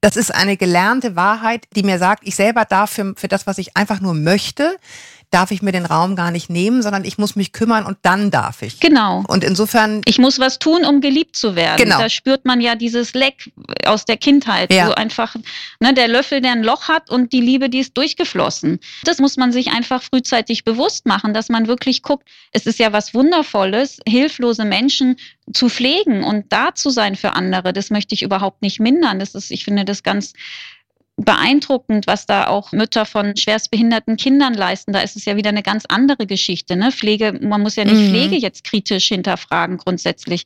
[0.00, 3.58] Das ist eine gelernte Wahrheit, die mir sagt, ich selber darf für, für das, was
[3.58, 4.76] ich einfach nur möchte,
[5.30, 8.30] darf ich mir den Raum gar nicht nehmen, sondern ich muss mich kümmern und dann
[8.30, 8.80] darf ich.
[8.80, 9.22] Genau.
[9.28, 10.02] Und insofern.
[10.04, 11.82] Ich muss was tun, um geliebt zu werden.
[11.82, 11.98] Genau.
[11.98, 13.52] Da spürt man ja dieses Leck
[13.86, 14.72] aus der Kindheit.
[14.72, 14.86] Ja.
[14.86, 15.36] So einfach,
[15.78, 18.80] ne, der Löffel, der ein Loch hat und die Liebe, die ist durchgeflossen.
[19.04, 22.92] Das muss man sich einfach frühzeitig bewusst machen, dass man wirklich guckt, es ist ja
[22.92, 25.16] was Wundervolles, hilflose Menschen
[25.52, 27.72] zu pflegen und da zu sein für andere.
[27.72, 29.20] Das möchte ich überhaupt nicht mindern.
[29.20, 30.32] Das ist, ich finde das ganz
[31.16, 34.92] beeindruckend, was da auch Mütter von schwerstbehinderten Kindern leisten.
[34.92, 36.76] Da ist es ja wieder eine ganz andere Geschichte.
[36.76, 36.92] Ne?
[36.92, 38.08] Pflege, man muss ja nicht mhm.
[38.08, 40.44] Pflege jetzt kritisch hinterfragen grundsätzlich.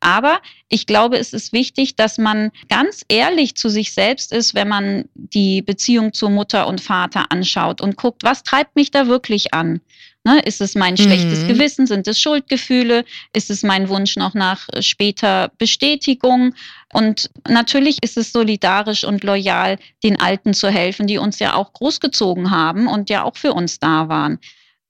[0.00, 4.68] Aber ich glaube, es ist wichtig, dass man ganz ehrlich zu sich selbst ist, wenn
[4.68, 9.54] man die Beziehung zu Mutter und Vater anschaut und guckt, was treibt mich da wirklich
[9.54, 9.80] an?
[10.26, 11.48] Ne, ist es mein schlechtes mhm.
[11.48, 11.86] Gewissen?
[11.86, 13.04] Sind es Schuldgefühle?
[13.34, 16.54] Ist es mein Wunsch noch nach später Bestätigung?
[16.94, 21.72] Und natürlich ist es solidarisch und loyal, den Alten zu helfen, die uns ja auch
[21.72, 24.38] großgezogen haben und ja auch für uns da waren.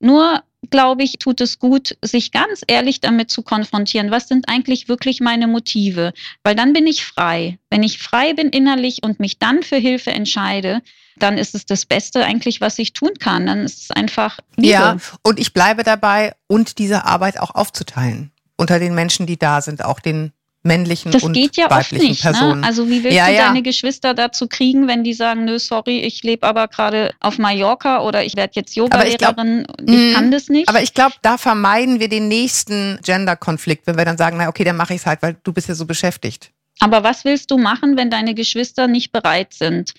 [0.00, 4.88] Nur glaube ich, tut es gut, sich ganz ehrlich damit zu konfrontieren, was sind eigentlich
[4.88, 6.12] wirklich meine Motive,
[6.42, 7.58] weil dann bin ich frei.
[7.70, 10.82] Wenn ich frei bin innerlich und mich dann für Hilfe entscheide,
[11.16, 13.46] dann ist es das Beste eigentlich, was ich tun kann.
[13.46, 14.72] Dann ist es einfach Liebe.
[14.72, 19.60] Ja, und ich bleibe dabei und diese Arbeit auch aufzuteilen unter den Menschen, die da
[19.60, 20.32] sind, auch den
[20.64, 22.31] männlichen das und geht ja weiblichen nicht, ne?
[22.33, 22.61] Personen.
[22.62, 22.66] Ne?
[22.66, 23.46] Also wie willst ja, du ja.
[23.46, 28.00] deine Geschwister dazu kriegen, wenn die sagen, nö, sorry, ich lebe aber gerade auf Mallorca
[28.00, 30.14] oder ich werde jetzt Yoga-Lehrerin, ich, ich, mhm.
[30.14, 30.68] kann das nicht.
[30.68, 34.64] Aber ich glaube, da vermeiden wir den nächsten Gender-Konflikt, wenn wir dann sagen, na okay,
[34.64, 36.50] dann mache ich es halt, weil du bist ja so beschäftigt.
[36.81, 39.92] Aber was willst du machen, wenn deine Geschwister nicht bereit sind?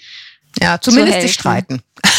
[0.61, 1.81] Ja, zumindest sich streiten.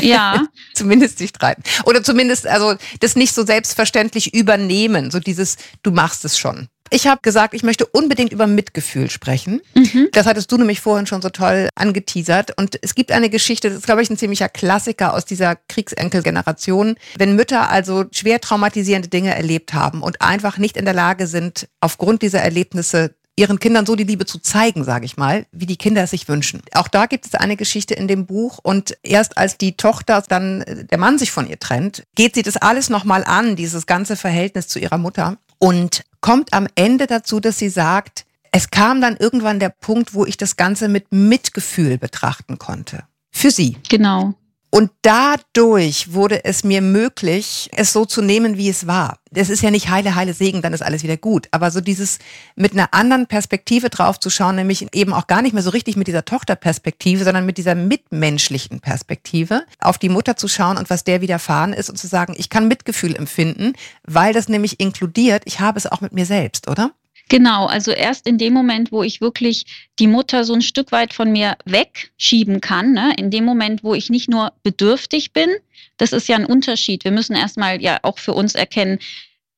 [0.00, 0.42] Ja.
[0.74, 1.62] zumindest sich streiten.
[1.84, 5.12] Oder zumindest, also das nicht so selbstverständlich übernehmen.
[5.12, 6.68] So dieses, du machst es schon.
[6.90, 9.60] Ich habe gesagt, ich möchte unbedingt über Mitgefühl sprechen.
[9.74, 10.08] Mhm.
[10.12, 12.56] Das hattest du nämlich vorhin schon so toll angeteasert.
[12.58, 16.96] Und es gibt eine Geschichte, das ist, glaube ich, ein ziemlicher Klassiker aus dieser Kriegsenkelgeneration.
[17.16, 21.68] Wenn Mütter also schwer traumatisierende Dinge erlebt haben und einfach nicht in der Lage sind,
[21.80, 25.76] aufgrund dieser Erlebnisse ihren Kindern so die Liebe zu zeigen, sage ich mal, wie die
[25.76, 26.62] Kinder es sich wünschen.
[26.72, 30.62] Auch da gibt es eine Geschichte in dem Buch und erst als die Tochter dann
[30.62, 34.16] äh, der Mann sich von ihr trennt, geht sie das alles nochmal an, dieses ganze
[34.16, 39.18] Verhältnis zu ihrer Mutter und kommt am Ende dazu, dass sie sagt, es kam dann
[39.18, 43.04] irgendwann der Punkt, wo ich das Ganze mit Mitgefühl betrachten konnte.
[43.30, 43.76] Für sie.
[43.90, 44.32] Genau.
[44.74, 49.20] Und dadurch wurde es mir möglich, es so zu nehmen, wie es war.
[49.32, 51.46] Es ist ja nicht heile, heile Segen, dann ist alles wieder gut.
[51.52, 52.18] Aber so dieses
[52.56, 55.94] mit einer anderen Perspektive drauf zu schauen, nämlich eben auch gar nicht mehr so richtig
[55.94, 61.04] mit dieser Tochterperspektive, sondern mit dieser mitmenschlichen Perspektive auf die Mutter zu schauen und was
[61.04, 65.60] der widerfahren ist und zu sagen, ich kann Mitgefühl empfinden, weil das nämlich inkludiert, ich
[65.60, 66.90] habe es auch mit mir selbst, oder?
[67.28, 69.64] Genau, also erst in dem Moment, wo ich wirklich
[69.98, 73.14] die Mutter so ein Stück weit von mir wegschieben kann, ne?
[73.16, 75.48] in dem Moment, wo ich nicht nur bedürftig bin,
[75.96, 77.04] das ist ja ein Unterschied.
[77.04, 78.98] Wir müssen erstmal ja auch für uns erkennen,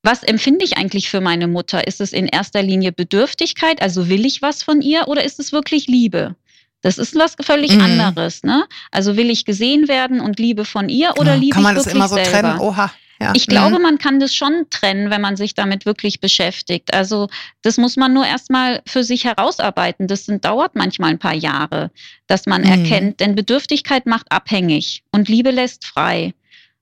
[0.03, 1.87] was empfinde ich eigentlich für meine Mutter?
[1.89, 5.53] Ist es in erster Linie Bedürftigkeit, also will ich was von ihr oder ist es
[5.53, 6.37] wirklich Liebe?
[6.83, 7.81] Das ist was völlig mhm.
[7.81, 8.45] anderes.
[8.45, 8.65] Ne?
[8.93, 11.89] Also will ich gesehen werden und Liebe von ihr oder ja, liebe Kann man das
[11.89, 12.31] immer so selber?
[12.31, 12.61] trennen?
[12.61, 12.93] Oha.
[13.21, 13.33] Ja.
[13.35, 13.83] Ich glaube, mhm.
[13.83, 16.93] man kann das schon trennen, wenn man sich damit wirklich beschäftigt.
[16.93, 17.29] Also
[17.63, 20.07] das muss man nur erstmal für sich herausarbeiten.
[20.07, 21.91] Das sind, dauert manchmal ein paar Jahre,
[22.27, 22.69] dass man mhm.
[22.69, 26.35] erkennt, denn Bedürftigkeit macht abhängig und Liebe lässt frei.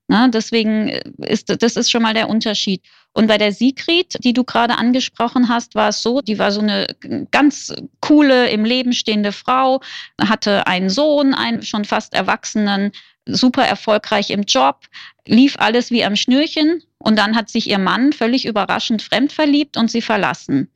[0.07, 2.83] Na, deswegen ist das ist schon mal der Unterschied.
[3.13, 6.59] Und bei der Sigrid, die du gerade angesprochen hast, war es so, die war so
[6.59, 6.85] eine
[7.31, 9.81] ganz coole, im Leben stehende Frau,
[10.21, 12.91] hatte einen Sohn, einen schon fast Erwachsenen,
[13.25, 14.81] super erfolgreich im Job,
[15.25, 19.77] lief alles wie am Schnürchen und dann hat sich ihr Mann völlig überraschend fremd verliebt
[19.77, 20.69] und sie verlassen.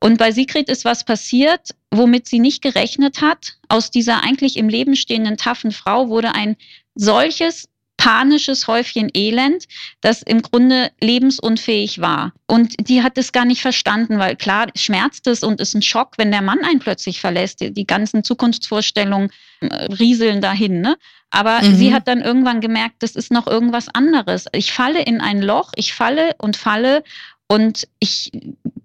[0.00, 3.56] Und bei Sigrid ist was passiert, womit sie nicht gerechnet hat.
[3.68, 6.56] Aus dieser eigentlich im Leben stehenden taffen Frau wurde ein
[6.94, 7.68] solches
[7.98, 9.66] panisches Häufchen Elend,
[10.00, 12.32] das im Grunde lebensunfähig war.
[12.46, 16.14] Und die hat es gar nicht verstanden, weil klar schmerzt es und ist ein Schock,
[16.16, 17.60] wenn der Mann einen plötzlich verlässt.
[17.60, 19.30] Die, ganzen Zukunftsvorstellungen
[19.60, 20.80] äh, rieseln dahin.
[20.80, 20.96] Ne?
[21.30, 21.74] Aber mhm.
[21.74, 24.46] sie hat dann irgendwann gemerkt, das ist noch irgendwas anderes.
[24.52, 27.02] Ich falle in ein Loch, ich falle und falle
[27.48, 28.30] und ich,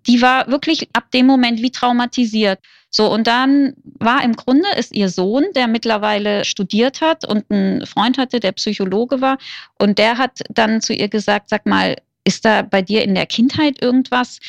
[0.07, 2.59] die war wirklich ab dem Moment wie traumatisiert.
[2.95, 7.87] So, und dann war im Grunde ist ihr Sohn, der mittlerweile studiert hat und einen
[7.87, 9.39] Freund hatte, der Psychologe war.
[9.79, 13.25] Und der hat dann zu ihr gesagt, sag mal, ist da bei dir in der
[13.25, 14.39] Kindheit irgendwas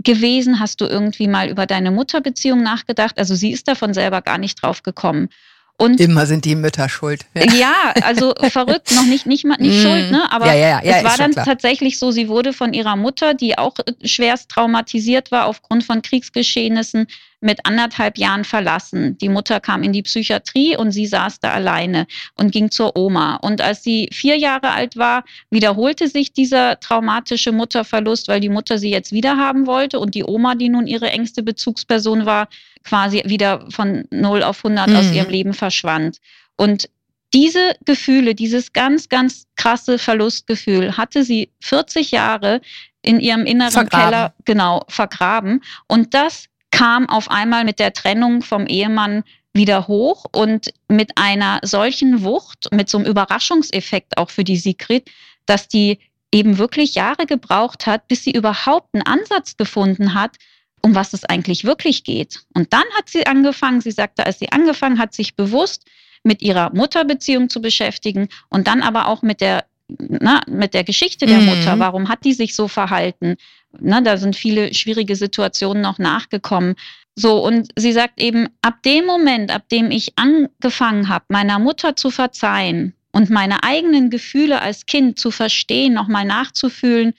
[0.00, 0.60] gewesen?
[0.60, 3.18] Hast du irgendwie mal über deine Mutterbeziehung nachgedacht?
[3.18, 5.30] Also sie ist davon selber gar nicht drauf gekommen.
[5.76, 7.26] Und Immer sind die Mütter schuld.
[7.34, 9.82] Ja, ja also verrückt, noch nicht, nicht, nicht mm.
[9.82, 10.30] schuld, ne?
[10.30, 11.44] aber ja, ja, es war dann klar.
[11.44, 17.08] tatsächlich so, sie wurde von ihrer Mutter, die auch schwerst traumatisiert war aufgrund von Kriegsgeschehnissen,
[17.44, 19.18] mit anderthalb Jahren verlassen.
[19.18, 22.06] Die Mutter kam in die Psychiatrie und sie saß da alleine
[22.36, 23.36] und ging zur Oma.
[23.36, 28.78] Und als sie vier Jahre alt war, wiederholte sich dieser traumatische Mutterverlust, weil die Mutter
[28.78, 32.48] sie jetzt wieder haben wollte und die Oma, die nun ihre engste Bezugsperson war,
[32.84, 34.96] quasi wieder von 0 auf 100 mhm.
[34.96, 36.18] aus ihrem Leben verschwand.
[36.56, 36.88] Und
[37.32, 42.60] diese Gefühle, dieses ganz, ganz krasse Verlustgefühl hatte sie 40 Jahre
[43.02, 44.04] in ihrem inneren vergraben.
[44.04, 45.62] Keller genau vergraben.
[45.88, 51.60] Und das kam auf einmal mit der Trennung vom Ehemann wieder hoch und mit einer
[51.62, 55.10] solchen Wucht, mit so einem Überraschungseffekt auch für die Sigrid,
[55.46, 55.98] dass die
[56.32, 60.36] eben wirklich Jahre gebraucht hat, bis sie überhaupt einen Ansatz gefunden hat,
[60.84, 62.40] um was es eigentlich wirklich geht.
[62.52, 65.86] Und dann hat sie angefangen, sie sagte, als sie angefangen hat, sich bewusst
[66.22, 71.26] mit ihrer Mutterbeziehung zu beschäftigen und dann aber auch mit der na, mit der Geschichte
[71.26, 71.46] der mhm.
[71.46, 71.78] Mutter.
[71.78, 73.36] Warum hat die sich so verhalten?
[73.80, 76.74] Na, da sind viele schwierige Situationen noch nachgekommen.
[77.16, 81.96] So, und sie sagt eben, ab dem Moment, ab dem ich angefangen habe, meiner Mutter
[81.96, 87.14] zu verzeihen und meine eigenen Gefühle als Kind zu verstehen, nochmal nachzufühlen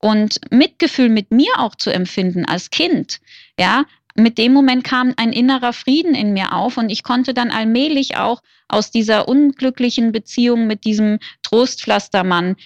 [0.00, 3.20] und Mitgefühl mit mir auch zu empfinden als Kind,
[3.58, 3.84] ja,
[4.16, 8.16] mit dem Moment kam ein innerer Frieden in mir auf und ich konnte dann allmählich
[8.16, 12.56] auch aus dieser unglücklichen Beziehung mit diesem Trostpflastermann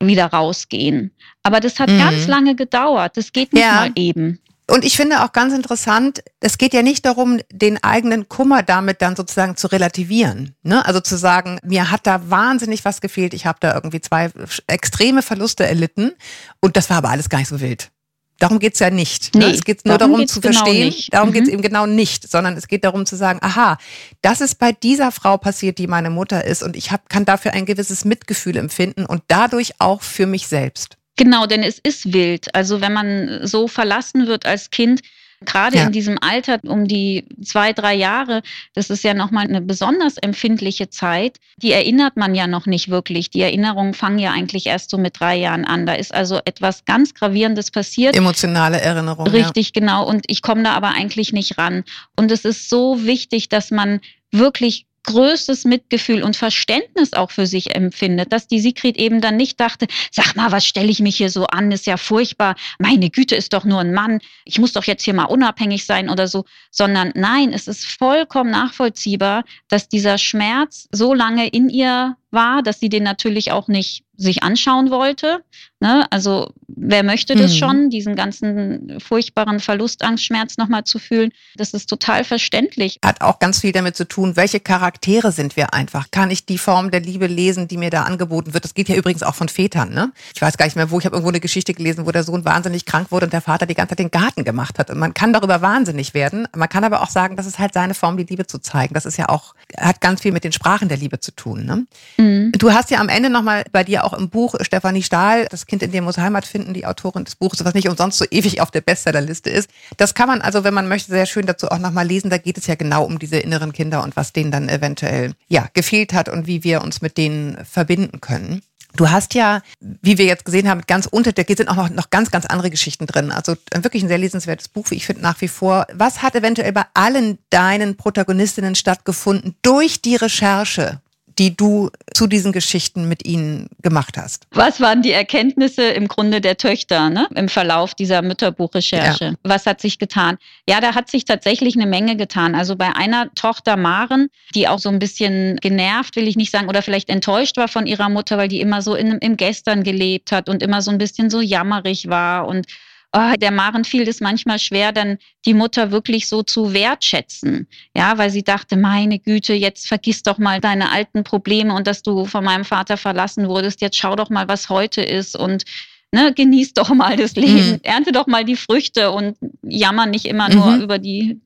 [0.00, 1.12] wieder rausgehen.
[1.42, 1.98] Aber das hat mhm.
[1.98, 3.16] ganz lange gedauert.
[3.16, 3.74] Das geht nicht ja.
[3.74, 4.40] mal eben.
[4.70, 9.00] Und ich finde auch ganz interessant, es geht ja nicht darum, den eigenen Kummer damit
[9.00, 10.54] dann sozusagen zu relativieren.
[10.62, 10.84] Ne?
[10.84, 14.30] Also zu sagen, mir hat da wahnsinnig was gefehlt, ich habe da irgendwie zwei
[14.66, 16.12] extreme Verluste erlitten
[16.60, 17.90] und das war aber alles gar nicht so wild.
[18.38, 19.34] Darum geht's ja nicht.
[19.34, 19.46] Ne?
[19.46, 20.86] Nee, es geht nur darum, darum zu genau verstehen.
[20.86, 21.12] Nicht.
[21.14, 21.32] Darum mhm.
[21.32, 23.78] geht's eben genau nicht, sondern es geht darum zu sagen, aha,
[24.20, 27.52] das ist bei dieser Frau passiert, die meine Mutter ist und ich hab, kann dafür
[27.54, 30.97] ein gewisses Mitgefühl empfinden und dadurch auch für mich selbst.
[31.18, 32.54] Genau, denn es ist wild.
[32.54, 35.02] Also wenn man so verlassen wird als Kind,
[35.44, 35.84] Gerade ja.
[35.84, 38.42] in diesem Alter um die zwei, drei Jahre,
[38.74, 41.38] das ist ja nochmal eine besonders empfindliche Zeit.
[41.58, 43.30] Die erinnert man ja noch nicht wirklich.
[43.30, 45.86] Die Erinnerungen fangen ja eigentlich erst so mit drei Jahren an.
[45.86, 48.16] Da ist also etwas ganz Gravierendes passiert.
[48.16, 49.28] Emotionale Erinnerung.
[49.28, 49.80] Richtig, ja.
[49.80, 50.08] genau.
[50.08, 51.84] Und ich komme da aber eigentlich nicht ran.
[52.16, 54.00] Und es ist so wichtig, dass man
[54.32, 59.58] wirklich größtes Mitgefühl und Verständnis auch für sich empfindet, dass die Sigrid eben dann nicht
[59.58, 63.34] dachte, sag mal, was stelle ich mich hier so an, ist ja furchtbar, meine Güte
[63.34, 66.44] ist doch nur ein Mann, ich muss doch jetzt hier mal unabhängig sein oder so,
[66.70, 72.78] sondern nein, es ist vollkommen nachvollziehbar, dass dieser Schmerz so lange in ihr war, dass
[72.78, 75.42] sie den natürlich auch nicht sich anschauen wollte.
[75.80, 76.06] Ne?
[76.10, 77.56] Also wer möchte das mhm.
[77.56, 81.30] schon, diesen ganzen furchtbaren Verlustangstschmerz nochmal zu fühlen?
[81.56, 82.98] Das ist total verständlich.
[83.04, 86.10] Hat auch ganz viel damit zu tun, welche Charaktere sind wir einfach?
[86.10, 88.64] Kann ich die Form der Liebe lesen, die mir da angeboten wird?
[88.64, 89.94] Das geht ja übrigens auch von Vätern.
[89.94, 90.12] Ne?
[90.34, 90.98] Ich weiß gar nicht mehr, wo.
[90.98, 93.66] Ich habe irgendwo eine Geschichte gelesen, wo der Sohn wahnsinnig krank wurde und der Vater
[93.66, 94.90] die ganze Zeit den Garten gemacht hat.
[94.90, 96.48] Und man kann darüber wahnsinnig werden.
[96.56, 98.94] Man kann aber auch sagen, das ist halt seine Form, die Liebe zu zeigen.
[98.94, 101.64] Das ist ja auch, hat ganz viel mit den Sprachen der Liebe zu tun.
[101.64, 101.86] Ne?
[102.16, 102.52] Mhm.
[102.58, 105.82] Du hast ja am Ende nochmal bei dir auch im Buch Stefanie Stahl, das Kind
[105.82, 108.70] in dir muss Heimat finden, die Autorin des Buches, was nicht umsonst so ewig auf
[108.70, 109.70] der Bestsellerliste ist.
[109.98, 112.30] Das kann man also, wenn man möchte, sehr schön dazu auch nochmal lesen.
[112.30, 115.68] Da geht es ja genau um diese inneren Kinder und was denen dann eventuell, ja,
[115.74, 118.62] gefehlt hat und wie wir uns mit denen verbinden können.
[118.96, 122.10] Du hast ja, wie wir jetzt gesehen haben, ganz unter der sind auch noch, noch
[122.10, 123.30] ganz, ganz andere Geschichten drin.
[123.30, 125.86] Also wirklich ein sehr lesenswertes Buch, wie ich finde, nach wie vor.
[125.92, 131.00] Was hat eventuell bei allen deinen Protagonistinnen stattgefunden durch die Recherche?
[131.38, 134.46] Die du zu diesen Geschichten mit ihnen gemacht hast?
[134.50, 137.28] Was waren die Erkenntnisse im Grunde der Töchter ne?
[137.34, 139.24] im Verlauf dieser Mütterbuchrecherche?
[139.24, 139.34] Ja.
[139.44, 140.38] Was hat sich getan?
[140.68, 142.54] Ja, da hat sich tatsächlich eine Menge getan.
[142.54, 146.68] Also bei einer Tochter Maren, die auch so ein bisschen genervt, will ich nicht sagen,
[146.68, 150.32] oder vielleicht enttäuscht war von ihrer Mutter, weil die immer so in, im Gestern gelebt
[150.32, 152.66] hat und immer so ein bisschen so jammerig war und
[153.12, 157.66] oh, der Maren fiel es manchmal schwer, dann die Mutter wirklich so zu wertschätzen.
[157.96, 162.02] Ja, weil sie dachte, meine Güte, jetzt vergiss doch mal deine alten Probleme und dass
[162.02, 163.80] du von meinem Vater verlassen wurdest.
[163.80, 165.64] Jetzt schau doch mal, was heute ist und
[166.12, 167.80] ne, genieß doch mal das Leben, mhm.
[167.82, 170.82] ernte doch mal die Früchte und jammer nicht immer nur mhm.
[170.82, 171.40] über die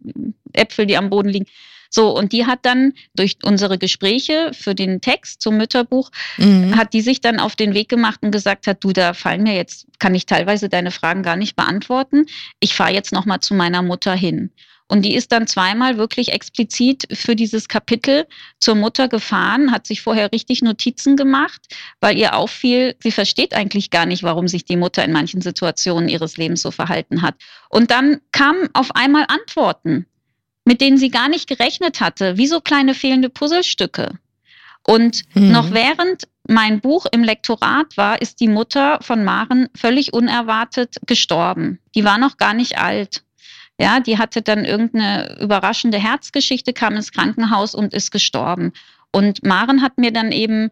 [0.52, 1.46] Äpfel, die am Boden liegen.
[1.95, 6.74] So, und die hat dann durch unsere Gespräche für den Text zum Mütterbuch, mhm.
[6.74, 9.55] hat die sich dann auf den Weg gemacht und gesagt hat, du, da fallen mir
[9.55, 12.24] jetzt, kann ich teilweise deine Fragen gar nicht beantworten.
[12.61, 14.51] Ich fahre jetzt nochmal zu meiner Mutter hin.
[14.88, 18.26] Und die ist dann zweimal wirklich explizit für dieses Kapitel
[18.59, 21.61] zur Mutter gefahren, hat sich vorher richtig Notizen gemacht,
[22.01, 26.09] weil ihr auffiel, sie versteht eigentlich gar nicht, warum sich die Mutter in manchen Situationen
[26.09, 27.36] ihres Lebens so verhalten hat.
[27.70, 30.07] Und dann kamen auf einmal Antworten
[30.64, 34.18] mit denen sie gar nicht gerechnet hatte, wie so kleine fehlende Puzzlestücke.
[34.84, 35.52] Und mhm.
[35.52, 41.78] noch während mein Buch im Lektorat war, ist die Mutter von Maren völlig unerwartet gestorben.
[41.94, 43.22] Die war noch gar nicht alt.
[43.80, 48.72] Ja, die hatte dann irgendeine überraschende Herzgeschichte, kam ins Krankenhaus und ist gestorben.
[49.12, 50.70] Und Maren hat mir dann eben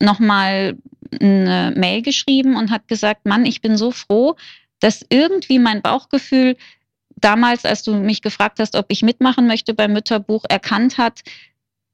[0.00, 0.76] nochmal
[1.20, 4.36] eine Mail geschrieben und hat gesagt, Mann, ich bin so froh,
[4.80, 6.56] dass irgendwie mein Bauchgefühl
[7.16, 11.22] damals, als du mich gefragt hast, ob ich mitmachen möchte beim Mütterbuch, erkannt hat,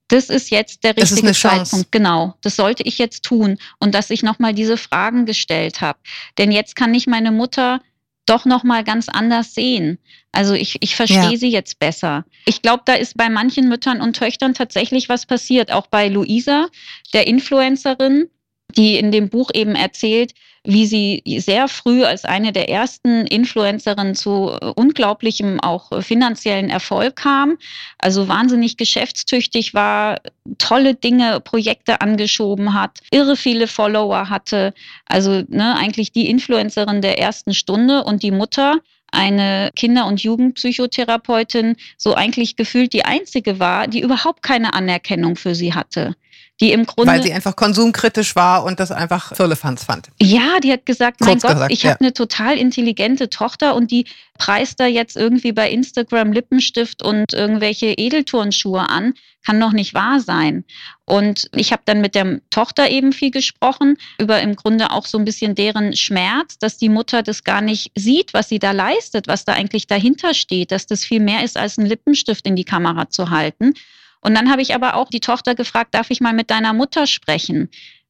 [0.09, 1.91] das ist jetzt der richtige Zeitpunkt.
[1.91, 5.99] Genau, das sollte ich jetzt tun und dass ich nochmal diese Fragen gestellt habe.
[6.37, 7.81] Denn jetzt kann ich meine Mutter
[8.27, 9.99] doch nochmal ganz anders sehen.
[10.31, 11.37] Also ich, ich verstehe ja.
[11.37, 12.25] sie jetzt besser.
[12.45, 15.73] Ich glaube, da ist bei manchen Müttern und Töchtern tatsächlich was passiert.
[15.73, 16.69] Auch bei Luisa,
[17.15, 18.29] der Influencerin,
[18.77, 24.15] die in dem Buch eben erzählt, wie sie sehr früh als eine der ersten Influencerinnen
[24.15, 27.59] zu unglaublichem auch finanziellen Erfolg kam.
[27.99, 30.21] Also wahnsinnig geschäftstüchtig war,
[30.59, 34.73] tolle Dinge, Projekte angeschoben hat, irre viele Follower hatte.
[35.07, 38.79] Also ne, eigentlich die Influencerin der ersten Stunde und die Mutter
[39.11, 45.55] eine Kinder- und Jugendpsychotherapeutin so eigentlich gefühlt die einzige war, die überhaupt keine Anerkennung für
[45.55, 46.15] sie hatte
[46.63, 47.11] die im Grunde.
[47.11, 50.09] Weil sie einfach konsumkritisch war und das einfach Firlefanz fand.
[50.23, 51.91] Ja, die hat gesagt, Kurz mein Gott, gesagt, ich ja.
[51.91, 54.07] habe eine total intelligente Tochter und die
[54.39, 59.15] preist da jetzt irgendwie bei Instagram Lippenstift und irgendwelche Edelturnschuhe an.
[59.45, 60.65] Kann doch nicht wahr sein.
[61.05, 65.19] Und ich habe dann mit der Tochter eben viel gesprochen, über im Grunde auch so
[65.19, 69.27] ein bisschen deren Schmerz, dass die Mutter das gar nicht sieht, was sie da leistet,
[69.27, 72.65] was da eigentlich dahinter steht, dass das viel mehr ist, als einen Lippenstift in die
[72.65, 73.75] Kamera zu halten.
[74.23, 77.07] Und dann habe ich aber auch die Tochter gefragt, darf ich mal mit deiner Mutter
[77.07, 77.69] sprechen?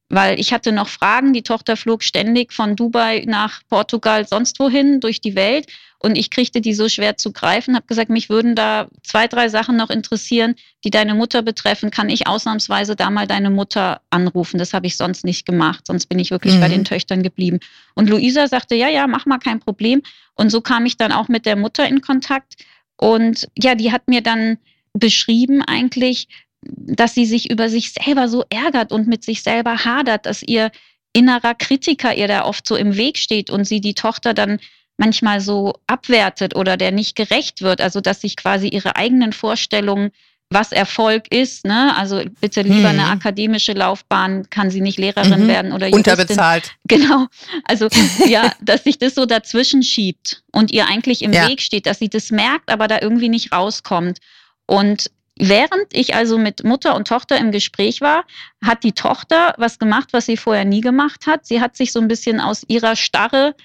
[0.09, 1.33] Weil ich hatte noch Fragen.
[1.33, 5.67] Die Tochter flog ständig von Dubai nach Portugal, sonst wohin, durch die Welt.
[5.97, 9.47] Und ich kriegte die so schwer zu greifen, habe gesagt, mich würden da zwei, drei
[9.47, 11.91] Sachen noch interessieren, die deine Mutter betreffen.
[11.91, 14.57] Kann ich ausnahmsweise da mal deine Mutter anrufen?
[14.57, 15.87] Das habe ich sonst nicht gemacht.
[15.87, 16.59] Sonst bin ich wirklich mhm.
[16.59, 17.59] bei den Töchtern geblieben.
[17.95, 20.03] Und Luisa sagte, ja, ja, mach mal kein Problem.
[20.35, 22.55] Und so kam ich dann auch mit der Mutter in Kontakt.
[22.97, 24.57] Und ja, die hat mir dann
[24.93, 26.27] beschrieben eigentlich,
[26.61, 30.71] dass sie sich über sich selber so ärgert und mit sich selber hadert, dass ihr
[31.11, 34.59] innerer Kritiker ihr da oft so im Weg steht und sie die Tochter dann
[34.97, 40.11] manchmal so abwertet oder der nicht gerecht wird, also dass sich quasi ihre eigenen Vorstellungen
[40.49, 41.65] was Erfolg ist.
[41.65, 41.95] Ne?
[41.97, 42.99] Also bitte lieber hm.
[42.99, 45.47] eine akademische Laufbahn, kann sie nicht Lehrerin mhm.
[45.47, 46.13] werden oder Juristin.
[46.13, 46.71] Unterbezahlt.
[46.87, 47.27] Genau.
[47.63, 47.87] Also
[48.27, 51.47] ja, dass sich das so dazwischen schiebt und ihr eigentlich im ja.
[51.47, 54.19] Weg steht, dass sie das merkt, aber da irgendwie nicht rauskommt.
[54.65, 58.25] Und Während ich also mit Mutter und Tochter im Gespräch war,
[58.63, 61.47] hat die Tochter was gemacht, was sie vorher nie gemacht hat.
[61.47, 63.55] Sie hat sich so ein bisschen aus ihrer Starre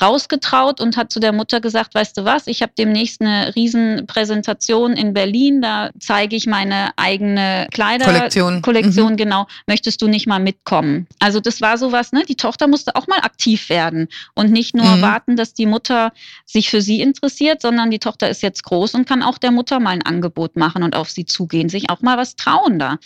[0.00, 4.92] rausgetraut und hat zu der Mutter gesagt, weißt du was, ich habe demnächst eine Riesenpräsentation
[4.92, 9.16] in Berlin, da zeige ich meine eigene Kleiderkollektion, Kollektion, mhm.
[9.16, 11.06] genau, möchtest du nicht mal mitkommen?
[11.18, 12.22] Also das war sowas, ne?
[12.28, 15.02] Die Tochter musste auch mal aktiv werden und nicht nur mhm.
[15.02, 16.12] warten, dass die Mutter
[16.44, 19.80] sich für sie interessiert, sondern die Tochter ist jetzt groß und kann auch der Mutter
[19.80, 22.98] mal ein Angebot machen und auf sie zugehen, sich auch mal was trauen da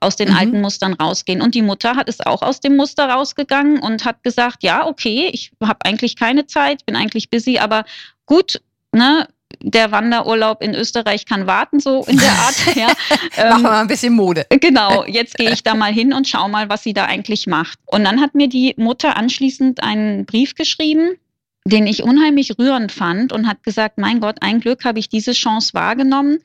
[0.00, 0.36] aus den mhm.
[0.36, 1.42] alten Mustern rausgehen.
[1.42, 5.30] Und die Mutter hat es auch aus dem Muster rausgegangen und hat gesagt, ja, okay,
[5.32, 7.84] ich habe eigentlich keine Zeit, bin eigentlich busy, aber
[8.26, 8.60] gut,
[8.92, 9.28] ne,
[9.60, 12.54] der Wanderurlaub in Österreich kann warten, so in der Art.
[12.76, 12.88] Ja.
[13.36, 14.46] Ähm, Machen wir mal ein bisschen Mode.
[14.50, 17.78] Genau, jetzt gehe ich da mal hin und schau mal, was sie da eigentlich macht.
[17.86, 21.16] Und dann hat mir die Mutter anschließend einen Brief geschrieben,
[21.64, 25.32] den ich unheimlich rührend fand und hat gesagt, mein Gott, ein Glück habe ich diese
[25.32, 26.38] Chance wahrgenommen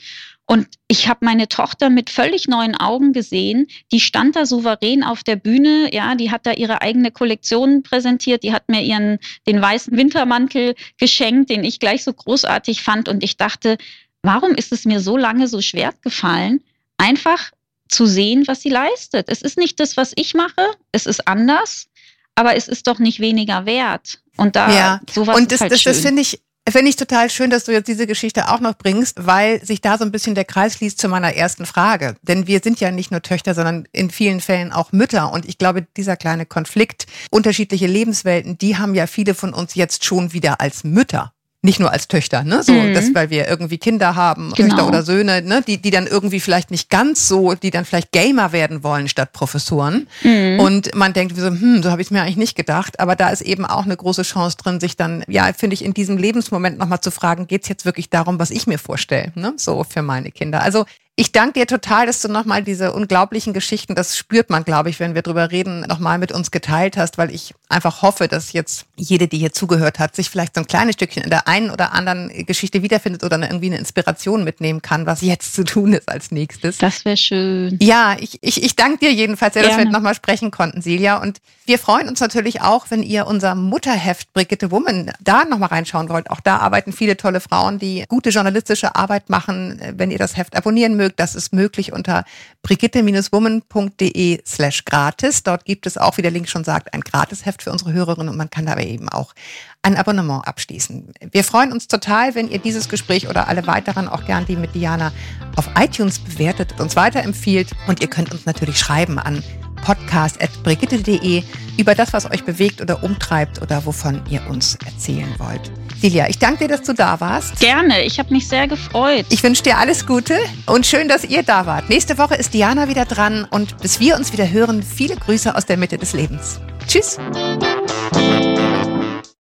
[0.45, 3.67] und ich habe meine Tochter mit völlig neuen Augen gesehen.
[3.91, 5.89] Die stand da souverän auf der Bühne.
[5.93, 8.43] Ja, die hat da ihre eigene Kollektion präsentiert.
[8.43, 13.07] Die hat mir ihren, den weißen Wintermantel geschenkt, den ich gleich so großartig fand.
[13.07, 13.77] Und ich dachte,
[14.21, 16.61] warum ist es mir so lange so schwer gefallen,
[16.97, 17.51] einfach
[17.87, 19.29] zu sehen, was sie leistet?
[19.29, 20.71] Es ist nicht das, was ich mache.
[20.91, 21.87] Es ist anders.
[22.35, 24.19] Aber es ist doch nicht weniger wert.
[24.35, 25.01] Und da ja.
[25.09, 27.88] sowas und das, halt das, das finde ich Finde ich total schön, dass du jetzt
[27.88, 31.09] diese Geschichte auch noch bringst, weil sich da so ein bisschen der Kreis schließt zu
[31.09, 32.16] meiner ersten Frage.
[32.22, 35.34] Denn wir sind ja nicht nur Töchter, sondern in vielen Fällen auch Mütter.
[35.34, 40.05] Und ich glaube, dieser kleine Konflikt, unterschiedliche Lebenswelten, die haben ja viele von uns jetzt
[40.05, 41.34] schon wieder als Mütter
[41.64, 42.61] nicht nur als Töchter, ne?
[42.61, 42.93] So, mhm.
[42.93, 44.70] dass, weil wir irgendwie Kinder haben, genau.
[44.70, 45.64] Töchter oder Söhne, ne?
[45.66, 49.32] Die, die dann irgendwie vielleicht nicht ganz so, die dann vielleicht Gamer werden wollen statt
[49.32, 50.07] Professoren.
[50.24, 50.59] Mhm.
[50.59, 52.99] Und man denkt, so, hm, so habe ich es mir eigentlich nicht gedacht.
[52.99, 55.93] Aber da ist eben auch eine große Chance drin, sich dann, ja, finde ich, in
[55.93, 59.53] diesem Lebensmoment nochmal zu fragen, geht's jetzt wirklich darum, was ich mir vorstelle, ne?
[59.55, 60.61] So für meine Kinder.
[60.61, 60.86] Also
[61.16, 64.99] ich danke dir total, dass du nochmal diese unglaublichen Geschichten, das spürt man, glaube ich,
[64.99, 68.86] wenn wir drüber reden, nochmal mit uns geteilt hast, weil ich einfach hoffe, dass jetzt
[68.95, 71.93] jede, die hier zugehört hat, sich vielleicht so ein kleines Stückchen in der einen oder
[71.93, 76.32] anderen Geschichte wiederfindet oder irgendwie eine Inspiration mitnehmen kann, was jetzt zu tun ist als
[76.32, 76.80] nächstes.
[76.80, 77.78] Das wäre schön.
[77.80, 79.78] Ja, ich, ich, ich danke dir jedenfalls sehr, Gerne.
[79.78, 81.18] dass wir nochmal sprechen konnten, Silja.
[81.18, 86.09] Und wir freuen uns natürlich auch, wenn ihr unser Mutterheft Brigitte Woman da nochmal reinschauen
[86.09, 86.32] wollt.
[86.32, 89.80] Auch da arbeiten viele tolle Frauen, die gute journalistische Arbeit machen.
[89.95, 92.26] Wenn ihr das Heft abonnieren mögt, das ist möglich unter
[92.62, 95.43] brigitte-woman.de slash gratis.
[95.43, 98.38] Dort gibt es auch, wie der Link schon sagt, ein Gratisheft für unsere Hörerinnen und
[98.38, 99.34] man kann dabei eben auch
[99.82, 101.14] ein Abonnement abschließen.
[101.32, 104.74] Wir freuen uns total, wenn ihr dieses Gespräch oder alle weiteren, auch gern die mit
[104.76, 105.12] Diana,
[105.56, 107.72] auf iTunes bewertet und uns weiterempfiehlt.
[107.88, 109.43] Und ihr könnt uns natürlich schreiben an
[109.84, 111.43] podcast.brigitte.de
[111.78, 115.72] über das, was euch bewegt oder umtreibt oder wovon ihr uns erzählen wollt.
[116.04, 117.62] Silja, ich danke dir, dass du da warst.
[117.62, 119.26] Gerne, ich habe mich sehr gefreut.
[119.30, 121.89] Ich wünsche dir alles Gute und schön, dass ihr da wart.
[121.89, 125.66] Nächste Woche ist Diana wieder dran und bis wir uns wieder hören, viele Grüße aus
[125.66, 126.60] der Mitte des Lebens.
[126.89, 127.18] Tschüss.